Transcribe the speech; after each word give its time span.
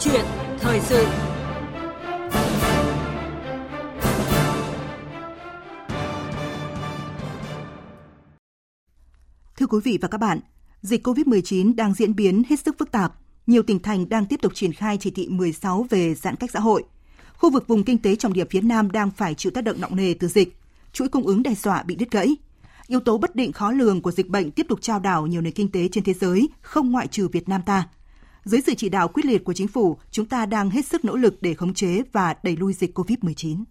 chuyện 0.00 0.24
thời 0.58 0.80
sự. 0.80 1.06
Thưa 9.56 9.66
quý 9.66 9.78
vị 9.84 9.98
và 10.02 10.08
các 10.08 10.18
bạn, 10.18 10.40
dịch 10.82 11.06
COVID-19 11.06 11.74
đang 11.74 11.94
diễn 11.94 12.16
biến 12.16 12.42
hết 12.48 12.60
sức 12.60 12.76
phức 12.78 12.92
tạp. 12.92 13.12
Nhiều 13.46 13.62
tỉnh 13.62 13.78
thành 13.78 14.08
đang 14.08 14.26
tiếp 14.26 14.40
tục 14.42 14.54
triển 14.54 14.72
khai 14.72 14.96
chỉ 15.00 15.10
thị 15.10 15.28
16 15.28 15.86
về 15.90 16.14
giãn 16.14 16.36
cách 16.36 16.50
xã 16.50 16.60
hội. 16.60 16.84
Khu 17.36 17.50
vực 17.50 17.68
vùng 17.68 17.84
kinh 17.84 17.98
tế 17.98 18.16
trọng 18.16 18.32
điểm 18.32 18.46
phía 18.50 18.60
Nam 18.60 18.90
đang 18.90 19.10
phải 19.10 19.34
chịu 19.34 19.52
tác 19.54 19.64
động 19.64 19.80
nặng 19.80 19.96
nề 19.96 20.14
từ 20.14 20.28
dịch. 20.28 20.56
Chuỗi 20.92 21.08
cung 21.08 21.26
ứng 21.26 21.42
đe 21.42 21.54
dọa 21.54 21.82
bị 21.82 21.94
đứt 21.94 22.10
gãy. 22.10 22.36
Yếu 22.86 23.00
tố 23.00 23.18
bất 23.18 23.36
định 23.36 23.52
khó 23.52 23.70
lường 23.70 24.02
của 24.02 24.12
dịch 24.12 24.28
bệnh 24.28 24.50
tiếp 24.50 24.66
tục 24.68 24.78
trao 24.82 24.98
đảo 25.00 25.26
nhiều 25.26 25.40
nền 25.40 25.52
kinh 25.52 25.72
tế 25.72 25.88
trên 25.88 26.04
thế 26.04 26.12
giới, 26.14 26.48
không 26.60 26.90
ngoại 26.90 27.06
trừ 27.06 27.28
Việt 27.28 27.48
Nam 27.48 27.62
ta. 27.66 27.88
Dưới 28.44 28.60
sự 28.66 28.74
chỉ 28.76 28.88
đạo 28.88 29.08
quyết 29.08 29.24
liệt 29.24 29.44
của 29.44 29.52
chính 29.52 29.68
phủ, 29.68 29.96
chúng 30.10 30.26
ta 30.26 30.46
đang 30.46 30.70
hết 30.70 30.86
sức 30.86 31.04
nỗ 31.04 31.16
lực 31.16 31.38
để 31.40 31.54
khống 31.54 31.74
chế 31.74 32.02
và 32.12 32.34
đẩy 32.42 32.56
lùi 32.56 32.72
dịch 32.72 32.98
COVID-19. 32.98 33.64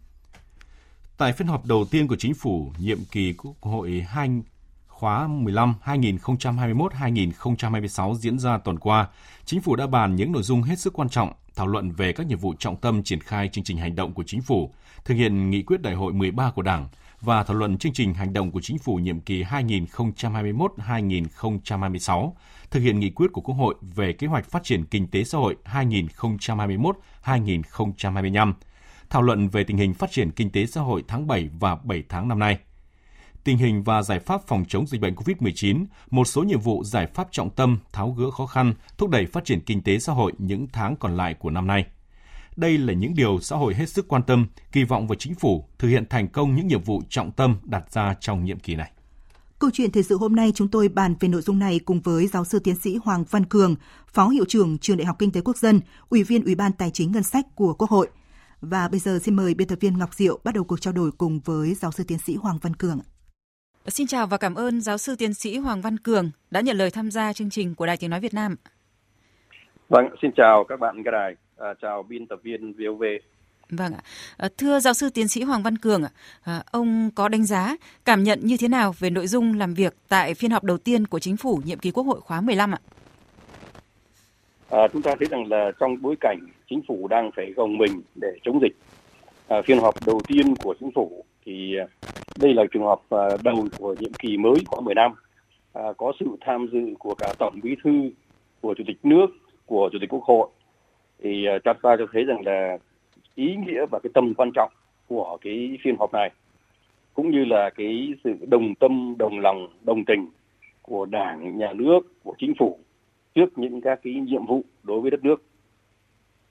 Tại 1.18 1.34
phiên 1.34 1.48
họp 1.48 1.66
đầu 1.66 1.86
tiên 1.92 2.08
của 2.08 2.16
chính 2.16 2.34
phủ, 2.34 2.72
nhiệm 2.80 3.00
kỳ 3.12 3.34
Quốc 3.34 3.55
hội 3.62 4.05
2 4.08 4.30
khóa 4.88 5.28
15 5.28 5.76
2021-2026 5.86 8.16
diễn 8.16 8.40
ra 8.40 8.58
tuần 8.58 8.80
qua, 8.80 9.08
chính 9.45 9.62
phủ 9.62 9.76
đã 9.76 9.88
bàn 9.88 10.16
những 10.16 10.32
nội 10.32 10.44
dung 10.44 10.64
hết 10.64 10.80
sức 10.80 10.94
quan 10.94 11.09
trọng, 11.09 11.34
thảo 11.56 11.67
luận 11.67 11.92
về 11.92 12.14
các 12.14 12.28
nhiệm 12.28 12.40
vụ 12.40 12.54
trọng 12.59 12.78
tâm 12.78 13.04
triển 13.04 13.22
khai 13.22 13.50
chương 13.52 13.64
trình 13.64 13.78
hành 13.78 13.95
động 13.95 14.14
của 14.14 14.23
chính 14.28 14.42
phủ, 14.42 14.73
thực 15.06 15.16
hiện 15.16 15.50
nghị 15.50 15.64
quyết 15.64 15.81
đại 15.81 15.94
hội 15.94 16.14
13 16.14 16.52
của 16.52 16.62
Đảng 16.62 16.88
và 17.22 17.44
thảo 17.44 17.58
luận 17.58 17.78
chương 17.78 17.94
trình 17.94 18.14
hành 18.14 18.34
động 18.34 18.52
của 18.52 18.62
chính 18.62 18.78
phủ 18.78 18.96
nhiệm 18.96 19.20
kỳ 19.20 19.44
2021-2026, 19.44 22.32
thực 22.72 22.80
hiện 22.80 23.00
nghị 23.00 23.09
quyết 23.09 23.28
của 23.34 23.42
Quốc 23.42 23.56
hội 23.56 23.75
về 23.81 24.14
kế 24.14 24.28
hoạch 24.28 24.45
phát 24.45 24.64
triển 24.64 24.86
kinh 24.86 25.08
tế 25.08 25.23
xã 25.23 25.38
hội 25.38 25.56
2021-2025, 27.23 28.53
thảo 29.09 29.22
luận 29.22 29.50
về 29.50 29.64
tình 29.64 29.78
hình 29.78 29.94
phát 29.94 30.12
triển 30.12 30.31
kinh 30.31 30.50
tế 30.50 30.66
xã 30.66 30.81
hội 30.81 31.03
tháng 31.08 31.28
7 31.28 31.50
và 31.59 31.75
7 31.75 32.03
tháng 32.09 32.28
năm 32.28 32.40
nay 32.40 32.59
tình 33.44 33.58
hình 33.58 33.84
và 33.84 34.02
giải 34.02 34.20
pháp 34.20 34.42
phòng 34.47 34.66
chống 34.67 34.88
dịch 34.88 35.02
bệnh 35.02 35.16
COVID-19, 35.16 35.86
một 36.12 36.25
số 36.25 36.44
nhiệm 36.44 36.59
vụ 36.59 36.84
giải 36.84 37.08
pháp 37.08 37.28
trọng 37.31 37.50
tâm 37.50 37.80
tháo 37.92 38.12
gỡ 38.12 38.31
khó 38.31 38.45
khăn, 38.45 38.73
thúc 38.97 39.09
đẩy 39.09 39.25
phát 39.25 39.45
triển 39.45 39.62
kinh 39.62 39.84
tế 39.84 40.00
xã 40.00 40.14
hội 40.14 40.34
những 40.38 40.67
tháng 40.73 40.95
còn 40.95 41.17
lại 41.17 41.34
của 41.34 41.50
năm 41.50 41.67
nay. 41.67 41.86
Đây 42.60 42.78
là 42.78 42.94
những 42.94 43.14
điều 43.16 43.40
xã 43.40 43.56
hội 43.56 43.74
hết 43.76 43.90
sức 43.90 44.08
quan 44.08 44.24
tâm, 44.24 44.48
kỳ 44.72 44.84
vọng 44.84 45.08
vào 45.08 45.16
chính 45.16 45.36
phủ 45.36 45.66
thực 45.78 45.88
hiện 45.88 46.06
thành 46.10 46.28
công 46.28 46.56
những 46.56 46.68
nhiệm 46.68 46.82
vụ 46.82 47.02
trọng 47.10 47.32
tâm 47.32 47.56
đặt 47.64 47.92
ra 47.92 48.16
trong 48.20 48.46
nhiệm 48.46 48.60
kỳ 48.60 48.76
này. 48.76 48.92
Câu 49.60 49.70
chuyện 49.74 49.92
thời 49.92 50.04
sự 50.04 50.18
hôm 50.18 50.36
nay 50.36 50.52
chúng 50.56 50.68
tôi 50.68 50.88
bàn 50.90 51.16
về 51.20 51.28
nội 51.30 51.42
dung 51.42 51.60
này 51.60 51.80
cùng 51.80 52.02
với 52.02 52.28
giáo 52.28 52.46
sư 52.46 52.60
tiến 52.60 52.76
sĩ 52.76 52.98
Hoàng 53.04 53.24
Văn 53.30 53.46
Cường, 53.46 53.76
Phó 54.08 54.28
Hiệu 54.28 54.46
trưởng 54.48 54.78
Trường 54.78 54.98
Đại 54.98 55.06
học 55.06 55.16
Kinh 55.20 55.32
tế 55.32 55.42
Quốc 55.42 55.58
dân, 55.58 55.80
Ủy 56.10 56.24
viên 56.24 56.46
Ủy 56.46 56.56
ban 56.56 56.72
Tài 56.72 56.92
chính 56.92 57.12
Ngân 57.12 57.24
sách 57.24 57.46
của 57.56 57.74
Quốc 57.74 57.90
hội. 57.90 58.08
Và 58.62 58.88
bây 58.88 59.00
giờ 59.00 59.20
xin 59.24 59.36
mời 59.36 59.54
biên 59.54 59.68
tập 59.68 59.78
viên 59.82 59.98
Ngọc 59.98 60.14
Diệu 60.14 60.40
bắt 60.44 60.56
đầu 60.56 60.64
cuộc 60.64 60.82
trao 60.82 60.94
đổi 60.94 61.12
cùng 61.12 61.40
với 61.40 61.74
giáo 61.74 61.92
sư 61.92 62.04
tiến 62.08 62.18
sĩ 62.18 62.36
Hoàng 62.36 62.58
Văn 62.62 62.76
Cường. 62.76 63.00
Xin 63.88 64.08
chào 64.08 64.28
và 64.28 64.38
cảm 64.38 64.56
ơn 64.56 64.82
giáo 64.82 64.98
sư 64.98 65.16
tiến 65.16 65.34
sĩ 65.34 65.58
Hoàng 65.58 65.82
Văn 65.82 65.98
Cường 65.98 66.32
đã 66.52 66.62
nhận 66.62 66.78
lời 66.78 66.92
tham 66.92 67.12
gia 67.12 67.34
chương 67.34 67.50
trình 67.50 67.76
của 67.76 67.86
Đài 67.86 67.98
Tiếng 67.98 68.10
Nói 68.10 68.20
Việt 68.20 68.34
Nam. 68.34 68.56
Vâng, 69.90 70.06
xin 70.22 70.32
chào 70.38 70.66
các 70.70 70.80
bạn 70.80 70.96
nghe 70.98 71.12
đài, 71.12 71.36
à, 71.60 71.74
chào 71.82 72.04
biên 72.04 72.28
tập 72.28 72.40
viên 72.44 72.74
VOV. 72.74 73.04
Vâng 73.70 73.94
ạ. 73.94 74.02
À, 74.38 74.50
thưa 74.58 74.80
giáo 74.80 74.94
sư 74.94 75.10
tiến 75.14 75.28
sĩ 75.28 75.44
Hoàng 75.44 75.64
Văn 75.64 75.78
Cường, 75.78 76.04
à, 76.44 76.64
ông 76.72 77.10
có 77.16 77.28
đánh 77.28 77.46
giá, 77.46 77.76
cảm 78.06 78.24
nhận 78.24 78.40
như 78.44 78.58
thế 78.60 78.68
nào 78.68 78.94
về 79.00 79.10
nội 79.10 79.28
dung 79.28 79.58
làm 79.60 79.74
việc 79.74 79.94
tại 80.08 80.34
phiên 80.34 80.52
họp 80.52 80.64
đầu 80.64 80.78
tiên 80.78 81.08
của 81.08 81.20
chính 81.20 81.38
phủ 81.38 81.62
nhiệm 81.66 81.80
kỳ 81.80 81.92
Quốc 81.92 82.04
hội 82.04 82.22
khóa 82.22 82.42
15 82.42 82.72
ạ? 82.72 82.80
À, 84.70 84.88
chúng 84.94 85.02
ta 85.02 85.16
thấy 85.20 85.28
rằng 85.32 85.48
là 85.48 85.72
trong 85.80 86.02
bối 86.02 86.16
cảnh 86.20 86.40
chính 86.70 86.82
phủ 86.88 87.08
đang 87.08 87.31
phải 87.36 87.53
gồng 87.56 87.78
mình 87.78 88.02
để 88.16 88.30
chống 88.44 88.59
dịch, 88.62 88.75
à, 89.48 89.62
phiên 89.66 89.80
họp 89.80 90.06
đầu 90.06 90.22
tiên 90.28 90.56
của 90.56 90.75
chính 90.80 90.92
phủ 90.96 91.24
thì 91.46 91.75
đây 92.40 92.53
là 92.53 92.64
trường 92.74 92.84
hợp 92.84 93.02
đầu 93.44 93.68
của 93.78 93.96
nhiệm 94.00 94.14
kỳ 94.14 94.38
mới 94.38 94.56
khóa 94.68 94.81
10 94.81 94.96
năm, 94.96 95.12
à, 95.74 95.84
có 95.98 96.14
sự 96.19 96.25
tham 96.42 96.68
dự 96.72 96.96
của 97.00 97.16
cả 97.16 97.34
tổng 97.40 97.59
bí 97.64 97.75
thư, 97.84 97.92
của 98.62 98.74
chủ 98.78 98.84
tịch 98.88 98.98
nước, 99.03 99.28
của 99.66 99.90
chủ 99.92 99.98
tịch 100.02 100.14
quốc 100.14 100.24
hội. 100.24 100.50
Thì 101.24 101.46
ờ, 101.46 101.59
chúng 101.59 101.74
ta 101.81 101.96
cho 102.00 102.06
thấy 102.12 102.24
rằng 102.24 102.46
là 102.46 102.78
ý 103.35 103.56
nghĩa 103.56 103.85
và 103.91 104.00
cái 104.03 104.09
tầm 104.13 104.34
quan 104.34 104.52
trọng 104.56 104.72
của 105.07 105.38
cái 105.41 105.78
phiên 105.84 105.96
họp 106.00 106.13
này 106.13 106.31
cũng 107.13 107.31
như 107.31 107.46
là 107.46 107.69
cái 107.69 108.13
sự 108.24 108.34
đồng 108.47 108.75
tâm, 108.75 109.16
đồng 109.18 109.40
lòng, 109.40 109.68
đồng 109.81 110.06
tình 110.06 110.28
của 110.81 111.06
Đảng, 111.06 111.57
Nhà 111.57 111.74
nước, 111.74 112.00
của 112.24 112.35
Chính 112.38 112.53
phủ 112.59 112.80
trước 113.35 113.57
những 113.57 113.81
các 113.81 114.00
cái 114.03 114.13
nhiệm 114.13 114.46
vụ 114.46 114.63
đối 114.84 115.02
với 115.02 115.12
đất 115.12 115.24
nước. 115.24 115.44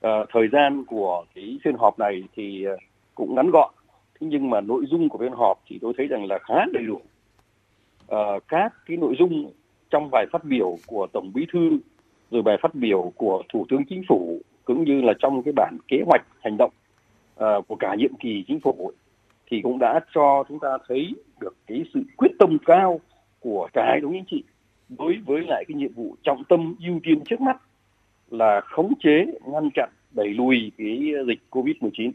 À, 0.01 0.11
thời 0.33 0.47
gian 0.51 0.85
của 0.85 1.25
cái 1.35 1.59
phiên 1.63 1.75
họp 1.77 1.99
này 1.99 2.23
thì 2.35 2.63
ờ, 2.63 2.77
cũng 3.15 3.35
ngắn 3.35 3.49
gọn 3.51 3.73
thế 4.19 4.27
nhưng 4.29 4.49
mà 4.49 4.61
nội 4.61 4.85
dung 4.91 5.09
của 5.09 5.17
phiên 5.17 5.31
họp 5.31 5.59
thì 5.67 5.79
tôi 5.81 5.93
thấy 5.97 6.07
rằng 6.07 6.25
là 6.25 6.39
khá 6.39 6.55
đầy 6.73 6.83
đủ 6.83 7.01
à, 8.07 8.19
các 8.47 8.73
cái 8.85 8.97
nội 8.97 9.15
dung 9.19 9.51
trong 9.89 10.09
bài 10.11 10.25
phát 10.31 10.43
biểu 10.43 10.77
của 10.87 11.07
tổng 11.13 11.31
bí 11.33 11.45
thư 11.53 11.79
rồi 12.31 12.41
bài 12.41 12.57
phát 12.61 12.75
biểu 12.75 13.11
của 13.15 13.43
thủ 13.53 13.65
tướng 13.69 13.85
chính 13.89 14.03
phủ 14.07 14.41
cũng 14.69 14.83
như 14.83 15.01
là 15.01 15.13
trong 15.19 15.43
cái 15.43 15.53
bản 15.55 15.77
kế 15.87 15.97
hoạch 16.05 16.21
hành 16.39 16.57
động 16.57 16.71
uh, 17.43 17.67
của 17.67 17.75
cả 17.75 17.95
nhiệm 17.95 18.13
kỳ 18.19 18.43
chính 18.47 18.59
phủ 18.59 18.91
thì 19.51 19.61
cũng 19.61 19.79
đã 19.79 19.99
cho 20.15 20.43
chúng 20.49 20.59
ta 20.59 20.77
thấy 20.87 21.13
được 21.39 21.55
cái 21.67 21.83
sự 21.93 22.03
quyết 22.17 22.31
tâm 22.39 22.57
cao 22.65 22.99
của 23.39 23.69
cả 23.73 23.91
hệ 23.93 24.01
thống 24.01 24.11
chính 24.13 24.25
trị 24.27 24.43
đối 24.97 25.17
với 25.25 25.41
lại 25.47 25.63
cái 25.67 25.75
nhiệm 25.75 25.93
vụ 25.93 26.15
trọng 26.23 26.43
tâm 26.43 26.75
ưu 26.85 26.99
tiên 27.03 27.21
trước 27.29 27.41
mắt 27.41 27.57
là 28.31 28.61
khống 28.61 28.93
chế 29.03 29.25
ngăn 29.45 29.69
chặn 29.75 29.89
đẩy 30.11 30.27
lùi 30.27 30.71
cái 30.77 31.13
dịch 31.27 31.39
covid 31.49 31.75
19 31.79 32.11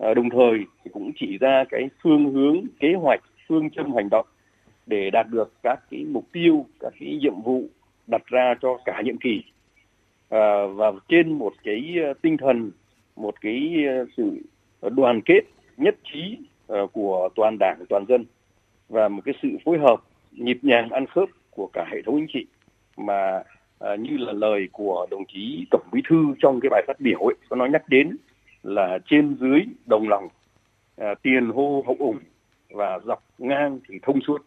À, 0.00 0.08
ờ, 0.08 0.14
đồng 0.14 0.30
thời 0.30 0.58
thì 0.84 0.90
cũng 0.92 1.12
chỉ 1.16 1.38
ra 1.38 1.64
cái 1.70 1.88
phương 2.02 2.32
hướng 2.32 2.56
kế 2.80 2.94
hoạch 2.94 3.20
phương 3.48 3.70
châm 3.70 3.94
hành 3.94 4.08
động 4.10 4.26
để 4.86 5.10
đạt 5.10 5.26
được 5.28 5.52
các 5.62 5.80
cái 5.90 6.04
mục 6.04 6.24
tiêu 6.32 6.66
các 6.80 6.92
cái 7.00 7.18
nhiệm 7.22 7.40
vụ 7.40 7.64
đặt 8.06 8.22
ra 8.26 8.54
cho 8.62 8.78
cả 8.84 9.02
nhiệm 9.04 9.16
kỳ 9.16 9.42
à, 10.30 10.66
và 10.66 10.92
trên 11.08 11.32
một 11.32 11.52
cái 11.64 11.94
ờ, 12.04 12.14
tinh 12.22 12.36
thần 12.36 12.70
một 13.16 13.34
cái 13.40 13.72
ờ, 13.88 14.06
sự 14.16 14.42
đoàn 14.90 15.20
kết 15.24 15.40
nhất 15.76 15.96
trí 16.12 16.38
của 16.92 17.28
toàn 17.34 17.56
đảng 17.60 17.84
toàn 17.88 18.04
dân 18.08 18.24
và 18.88 19.08
một 19.08 19.22
cái 19.24 19.34
sự 19.42 19.48
phối 19.64 19.78
hợp 19.78 19.96
nhịp 20.32 20.58
nhàng 20.62 20.90
ăn 20.90 21.06
khớp 21.06 21.28
của 21.50 21.70
cả 21.72 21.86
hệ 21.92 22.02
thống 22.06 22.16
chính 22.16 22.26
trị 22.32 22.46
mà 22.96 23.42
như 23.98 24.16
là 24.16 24.32
lời 24.32 24.68
của 24.72 25.06
đồng 25.10 25.24
chí 25.32 25.66
tổng 25.70 25.88
bí 25.92 26.00
thư 26.08 26.16
trong 26.42 26.60
cái 26.60 26.70
bài 26.70 26.82
phát 26.86 27.00
biểu 27.00 27.18
ấy 27.18 27.34
có 27.48 27.56
nói 27.56 27.70
nhắc 27.70 27.88
đến 27.88 28.16
là 28.62 28.98
trên 29.06 29.36
dưới 29.40 29.60
đồng 29.86 30.08
lòng 30.08 30.28
à, 30.96 31.14
tiền 31.22 31.50
hô 31.54 31.84
hậu 31.86 31.96
ủng 31.98 32.18
và 32.70 32.98
dọc 33.04 33.24
ngang 33.38 33.80
thì 33.88 33.98
thông 34.02 34.20
suốt. 34.26 34.46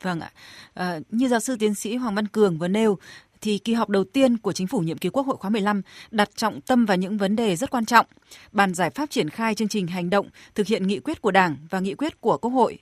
Vâng 0.00 0.20
ạ. 0.20 0.30
À, 0.74 0.98
như 1.10 1.28
giáo 1.28 1.40
sư 1.40 1.56
tiến 1.58 1.74
sĩ 1.74 1.96
Hoàng 1.96 2.14
Văn 2.14 2.28
Cường 2.28 2.58
vừa 2.58 2.68
nêu, 2.68 2.98
thì 3.42 3.58
kỳ 3.58 3.74
họp 3.74 3.88
đầu 3.88 4.04
tiên 4.04 4.38
của 4.38 4.52
chính 4.52 4.66
phủ 4.66 4.80
nhiệm 4.80 4.98
kỳ 4.98 5.08
Quốc 5.08 5.26
hội 5.26 5.36
khóa 5.36 5.50
15 5.50 5.82
đặt 6.10 6.30
trọng 6.36 6.60
tâm 6.60 6.86
vào 6.86 6.96
những 6.96 7.18
vấn 7.18 7.36
đề 7.36 7.56
rất 7.56 7.70
quan 7.70 7.84
trọng, 7.84 8.06
bàn 8.52 8.74
giải 8.74 8.90
pháp 8.90 9.10
triển 9.10 9.30
khai 9.30 9.54
chương 9.54 9.68
trình 9.68 9.86
hành 9.86 10.10
động 10.10 10.28
thực 10.54 10.66
hiện 10.66 10.86
nghị 10.86 11.00
quyết 11.00 11.22
của 11.22 11.30
Đảng 11.30 11.56
và 11.70 11.80
nghị 11.80 11.94
quyết 11.94 12.20
của 12.20 12.38
Quốc 12.38 12.50
hội, 12.50 12.78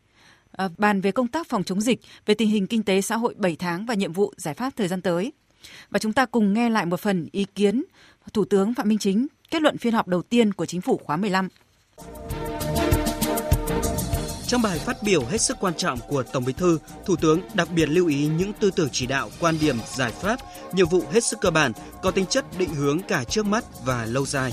à, 0.53 0.69
bàn 0.79 1.01
về 1.01 1.13
công 1.13 1.29
tác 1.29 1.49
phòng 1.49 1.65
chống 1.65 1.81
dịch, 1.81 2.01
về 2.27 2.35
tình 2.35 2.49
hình 2.49 2.67
kinh 2.67 2.83
tế 2.83 3.01
xã 3.01 3.17
hội 3.17 3.35
7 3.39 3.57
tháng 3.57 3.87
và 3.87 3.95
nhiệm 3.95 4.13
vụ 4.13 4.33
giải 4.37 4.55
pháp 4.55 4.77
thời 4.77 4.89
gian 4.89 5.03
tới. 5.03 5.33
Và 5.91 5.99
chúng 5.99 6.13
ta 6.13 6.27
cùng 6.27 6.53
nghe 6.53 6.71
lại 6.71 6.87
một 6.87 7.01
phần 7.01 7.29
ý 7.33 7.47
kiến 7.55 7.85
Thủ 8.33 8.45
tướng 8.45 8.75
Phạm 8.75 8.89
Minh 8.89 8.99
Chính 8.99 9.27
kết 9.51 9.63
luận 9.63 9.79
phiên 9.79 9.93
họp 9.93 10.09
đầu 10.09 10.23
tiên 10.23 10.53
của 10.53 10.67
chính 10.67 10.81
phủ 10.81 11.01
khóa 11.05 11.17
15. 11.17 11.49
Trong 14.51 14.63
bài 14.63 14.79
phát 14.79 15.03
biểu 15.03 15.25
hết 15.25 15.41
sức 15.41 15.57
quan 15.61 15.75
trọng 15.75 15.99
của 16.09 16.23
Tổng 16.23 16.45
Bí 16.45 16.53
thư, 16.53 16.79
Thủ 17.07 17.17
tướng 17.17 17.41
đặc 17.55 17.69
biệt 17.75 17.87
lưu 17.87 18.07
ý 18.07 18.27
những 18.27 18.53
tư 18.53 18.71
tưởng 18.71 18.89
chỉ 18.93 19.07
đạo, 19.07 19.31
quan 19.41 19.59
điểm, 19.61 19.79
giải 19.97 20.13
pháp, 20.13 20.41
nhiệm 20.73 20.89
vụ 20.89 21.03
hết 21.13 21.25
sức 21.25 21.41
cơ 21.41 21.51
bản, 21.51 21.73
có 22.03 22.11
tính 22.11 22.27
chất 22.27 22.45
định 22.59 22.75
hướng 22.75 23.01
cả 23.09 23.25
trước 23.25 23.47
mắt 23.47 23.65
và 23.85 24.05
lâu 24.05 24.27
dài. 24.27 24.53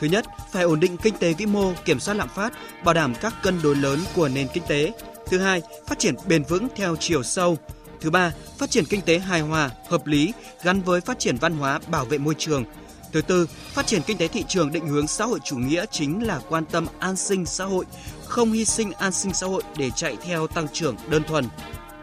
Thứ 0.00 0.06
nhất, 0.06 0.24
phải 0.52 0.62
ổn 0.62 0.80
định 0.80 0.96
kinh 0.96 1.14
tế 1.18 1.32
vĩ 1.32 1.46
mô, 1.46 1.72
kiểm 1.84 2.00
soát 2.00 2.14
lạm 2.14 2.28
phát, 2.28 2.52
bảo 2.84 2.94
đảm 2.94 3.14
các 3.20 3.34
cân 3.42 3.62
đối 3.62 3.76
lớn 3.76 3.98
của 4.14 4.28
nền 4.28 4.48
kinh 4.54 4.62
tế. 4.68 4.92
Thứ 5.26 5.38
hai, 5.38 5.62
phát 5.86 5.98
triển 5.98 6.14
bền 6.26 6.42
vững 6.42 6.68
theo 6.76 6.96
chiều 6.96 7.22
sâu. 7.22 7.58
Thứ 8.00 8.10
ba, 8.10 8.32
phát 8.58 8.70
triển 8.70 8.84
kinh 8.84 9.00
tế 9.00 9.18
hài 9.18 9.40
hòa, 9.40 9.70
hợp 9.88 10.06
lý 10.06 10.32
gắn 10.62 10.80
với 10.80 11.00
phát 11.00 11.18
triển 11.18 11.36
văn 11.36 11.56
hóa, 11.56 11.80
bảo 11.88 12.04
vệ 12.04 12.18
môi 12.18 12.34
trường, 12.38 12.64
Thứ 13.12 13.22
tư, 13.22 13.46
phát 13.72 13.86
triển 13.86 14.02
kinh 14.02 14.18
tế 14.18 14.28
thị 14.28 14.44
trường 14.48 14.72
định 14.72 14.88
hướng 14.88 15.06
xã 15.06 15.24
hội 15.24 15.38
chủ 15.44 15.56
nghĩa 15.56 15.84
chính 15.90 16.26
là 16.26 16.40
quan 16.48 16.64
tâm 16.64 16.86
an 16.98 17.16
sinh 17.16 17.46
xã 17.46 17.64
hội, 17.64 17.84
không 18.24 18.52
hy 18.52 18.64
sinh 18.64 18.92
an 18.92 19.12
sinh 19.12 19.34
xã 19.34 19.46
hội 19.46 19.62
để 19.78 19.90
chạy 19.96 20.16
theo 20.24 20.46
tăng 20.46 20.66
trưởng 20.72 20.96
đơn 21.08 21.22
thuần. 21.28 21.44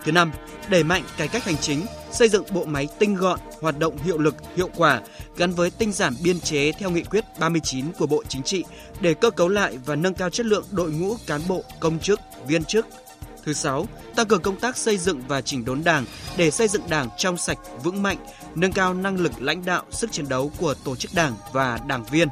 Thứ 0.04 0.12
năm, 0.12 0.32
đẩy 0.70 0.84
mạnh 0.84 1.04
cải 1.18 1.28
cách 1.28 1.44
hành 1.44 1.58
chính, 1.58 1.86
xây 2.12 2.30
dựng 2.30 2.44
bộ 2.52 2.66
máy 2.66 2.88
tinh 3.00 3.16
gọn, 3.16 3.40
hoạt 3.62 3.80
động 3.80 3.98
hiệu 3.98 4.18
lực, 4.18 4.36
hiệu 4.56 4.70
quả, 4.76 5.02
gắn 5.38 5.52
với 5.52 5.70
tinh 5.70 5.92
giản 5.92 6.14
biên 6.24 6.40
chế 6.40 6.72
theo 6.72 6.90
nghị 6.90 7.04
quyết 7.04 7.24
39 7.40 7.86
của 7.92 8.08
Bộ 8.08 8.24
Chính 8.28 8.44
trị 8.44 8.64
để 9.02 9.14
cơ 9.14 9.30
cấu 9.32 9.48
lại 9.48 9.78
và 9.86 9.96
nâng 9.96 10.14
cao 10.14 10.30
chất 10.30 10.46
lượng 10.46 10.66
đội 10.72 10.92
ngũ 10.92 11.16
cán 11.28 11.42
bộ, 11.48 11.64
công 11.80 12.00
chức, 12.00 12.20
viên 12.48 12.64
chức. 12.64 12.88
Thứ 13.45 13.54
sáu, 13.54 13.88
tăng 14.16 14.28
cường 14.28 14.42
công 14.42 14.60
tác 14.60 14.78
xây 14.78 14.98
dựng 14.98 15.22
và 15.28 15.42
chỉnh 15.42 15.66
đốn 15.66 15.84
Đảng 15.84 16.06
để 16.38 16.51
xây 16.51 16.68
dựng 16.68 16.90
Đảng 16.90 17.10
trong 17.18 17.38
sạch, 17.38 17.57
vững 17.84 18.04
mạnh, 18.04 18.18
nâng 18.56 18.72
cao 18.72 18.94
năng 18.94 19.19
lực 19.19 19.31
lãnh 19.42 19.66
đạo, 19.66 19.84
sức 19.92 20.12
chiến 20.12 20.30
đấu 20.30 20.51
của 20.60 20.74
tổ 20.74 20.95
chức 20.95 21.13
Đảng 21.13 21.34
và 21.54 21.80
đảng 21.88 22.04
viên. 22.04 22.28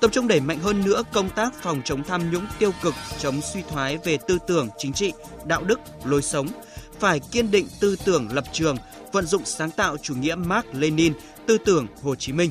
Tập 0.00 0.10
trung 0.12 0.28
đẩy 0.28 0.40
mạnh 0.40 0.58
hơn 0.58 0.84
nữa 0.84 1.02
công 1.12 1.30
tác 1.30 1.54
phòng 1.62 1.82
chống 1.84 2.04
tham 2.04 2.30
nhũng 2.32 2.46
tiêu 2.58 2.72
cực, 2.82 2.94
chống 3.18 3.40
suy 3.52 3.62
thoái 3.70 3.98
về 4.04 4.18
tư 4.28 4.38
tưởng 4.46 4.68
chính 4.78 4.92
trị, 4.92 5.12
đạo 5.44 5.64
đức, 5.64 5.80
lối 6.04 6.22
sống, 6.22 6.48
phải 6.98 7.20
kiên 7.20 7.50
định 7.50 7.66
tư 7.80 7.96
tưởng 8.04 8.28
lập 8.32 8.44
trường, 8.52 8.76
vận 9.12 9.26
dụng 9.26 9.42
sáng 9.44 9.70
tạo 9.70 9.96
chủ 9.96 10.14
nghĩa 10.14 10.34
Mark 10.34 10.66
Lenin, 10.72 11.12
tư 11.46 11.58
tưởng 11.58 11.86
Hồ 12.02 12.14
Chí 12.14 12.32
Minh. 12.32 12.50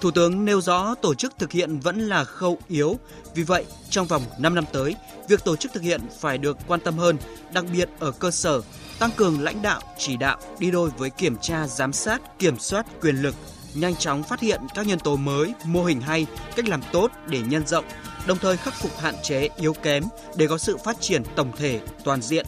Thủ 0.00 0.10
tướng 0.10 0.44
nêu 0.44 0.60
rõ 0.60 0.94
tổ 0.94 1.14
chức 1.14 1.38
thực 1.38 1.52
hiện 1.52 1.80
vẫn 1.80 2.08
là 2.08 2.24
khâu 2.24 2.58
yếu, 2.68 2.98
vì 3.34 3.42
vậy 3.42 3.64
trong 3.90 4.06
vòng 4.06 4.22
5 4.38 4.54
năm 4.54 4.64
tới, 4.72 4.94
việc 5.28 5.44
tổ 5.44 5.56
chức 5.56 5.72
thực 5.72 5.82
hiện 5.82 6.00
phải 6.20 6.38
được 6.38 6.56
quan 6.66 6.80
tâm 6.80 6.98
hơn, 6.98 7.16
đặc 7.52 7.64
biệt 7.72 7.88
ở 7.98 8.10
cơ 8.10 8.30
sở, 8.30 8.60
tăng 8.98 9.10
cường 9.16 9.40
lãnh 9.40 9.62
đạo, 9.62 9.80
chỉ 9.98 10.16
đạo 10.16 10.38
đi 10.58 10.70
đôi 10.70 10.90
với 10.98 11.10
kiểm 11.10 11.36
tra, 11.36 11.66
giám 11.66 11.92
sát, 11.92 12.38
kiểm 12.38 12.58
soát 12.58 12.86
quyền 13.02 13.16
lực, 13.16 13.34
nhanh 13.74 13.96
chóng 13.96 14.22
phát 14.22 14.40
hiện 14.40 14.60
các 14.74 14.86
nhân 14.86 14.98
tố 14.98 15.16
mới, 15.16 15.52
mô 15.64 15.84
hình 15.84 16.00
hay, 16.00 16.26
cách 16.56 16.68
làm 16.68 16.82
tốt 16.92 17.10
để 17.26 17.40
nhân 17.40 17.66
rộng, 17.66 17.84
đồng 18.26 18.38
thời 18.38 18.56
khắc 18.56 18.74
phục 18.74 18.98
hạn 18.98 19.14
chế 19.22 19.48
yếu 19.56 19.72
kém 19.72 20.04
để 20.36 20.46
có 20.46 20.58
sự 20.58 20.76
phát 20.84 21.00
triển 21.00 21.22
tổng 21.36 21.52
thể, 21.56 21.80
toàn 22.04 22.22
diện. 22.22 22.46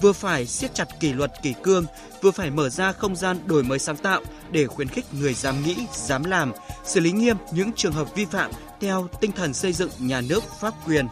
Vừa 0.00 0.12
phải 0.12 0.46
siết 0.46 0.74
chặt 0.74 1.00
kỷ 1.00 1.12
luật 1.12 1.32
kỷ 1.42 1.54
cương, 1.62 1.86
vừa 2.22 2.30
phải 2.30 2.50
mở 2.50 2.68
ra 2.68 2.92
không 2.92 3.16
gian 3.16 3.38
đổi 3.46 3.62
mới 3.62 3.78
sáng 3.78 3.96
tạo 3.96 4.22
để 4.50 4.66
khuyến 4.66 4.88
khích 4.88 5.04
người 5.14 5.34
dám 5.34 5.62
nghĩ, 5.64 5.76
dám 5.92 6.24
làm, 6.24 6.52
xử 6.84 7.00
lý 7.00 7.12
nghiêm 7.12 7.36
những 7.52 7.72
trường 7.76 7.92
hợp 7.92 8.14
vi 8.14 8.24
phạm 8.24 8.50
theo 8.80 9.08
tinh 9.20 9.32
thần 9.32 9.54
xây 9.54 9.72
dựng 9.72 9.90
nhà 9.98 10.20
nước 10.20 10.42
pháp 10.60 10.74
quyền, 10.86 11.06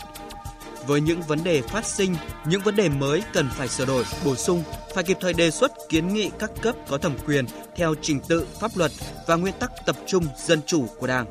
với 0.86 1.00
những 1.00 1.22
vấn 1.22 1.44
đề 1.44 1.62
phát 1.62 1.86
sinh, 1.86 2.16
những 2.46 2.62
vấn 2.62 2.76
đề 2.76 2.88
mới 2.88 3.22
cần 3.32 3.48
phải 3.56 3.68
sửa 3.68 3.86
đổi, 3.86 4.04
bổ 4.24 4.34
sung, 4.34 4.62
phải 4.94 5.04
kịp 5.04 5.16
thời 5.20 5.32
đề 5.32 5.50
xuất 5.50 5.72
kiến 5.88 6.08
nghị 6.14 6.30
các 6.38 6.50
cấp 6.62 6.74
có 6.88 6.98
thẩm 6.98 7.16
quyền 7.26 7.44
theo 7.76 7.94
trình 8.02 8.20
tự 8.28 8.46
pháp 8.60 8.76
luật 8.76 8.92
và 9.26 9.36
nguyên 9.36 9.54
tắc 9.58 9.70
tập 9.86 9.96
trung 10.06 10.26
dân 10.46 10.60
chủ 10.66 10.86
của 10.98 11.06
Đảng. 11.06 11.26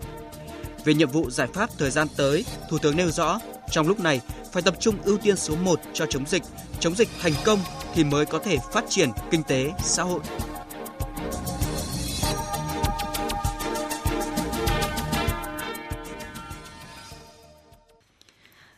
Về 0.86 0.94
nhiệm 0.94 1.10
vụ 1.10 1.30
giải 1.30 1.48
pháp 1.54 1.70
thời 1.78 1.92
gian 1.92 2.08
tới, 2.18 2.46
Thủ 2.70 2.78
tướng 2.78 2.98
nêu 2.98 3.12
rõ, 3.12 3.40
trong 3.72 3.88
lúc 3.88 4.00
này 4.00 4.22
phải 4.52 4.64
tập 4.64 4.76
trung 4.80 4.96
ưu 5.04 5.18
tiên 5.18 5.36
số 5.36 5.56
1 5.56 5.80
cho 5.94 6.06
chống 6.06 6.26
dịch, 6.28 6.44
chống 6.80 6.96
dịch 6.96 7.10
thành 7.20 7.34
công 7.46 7.60
thì 7.94 8.04
mới 8.04 8.26
có 8.26 8.40
thể 8.40 8.58
phát 8.74 8.86
triển 8.90 9.10
kinh 9.32 9.44
tế, 9.44 9.72
xã 9.84 10.04
hội. 10.04 10.22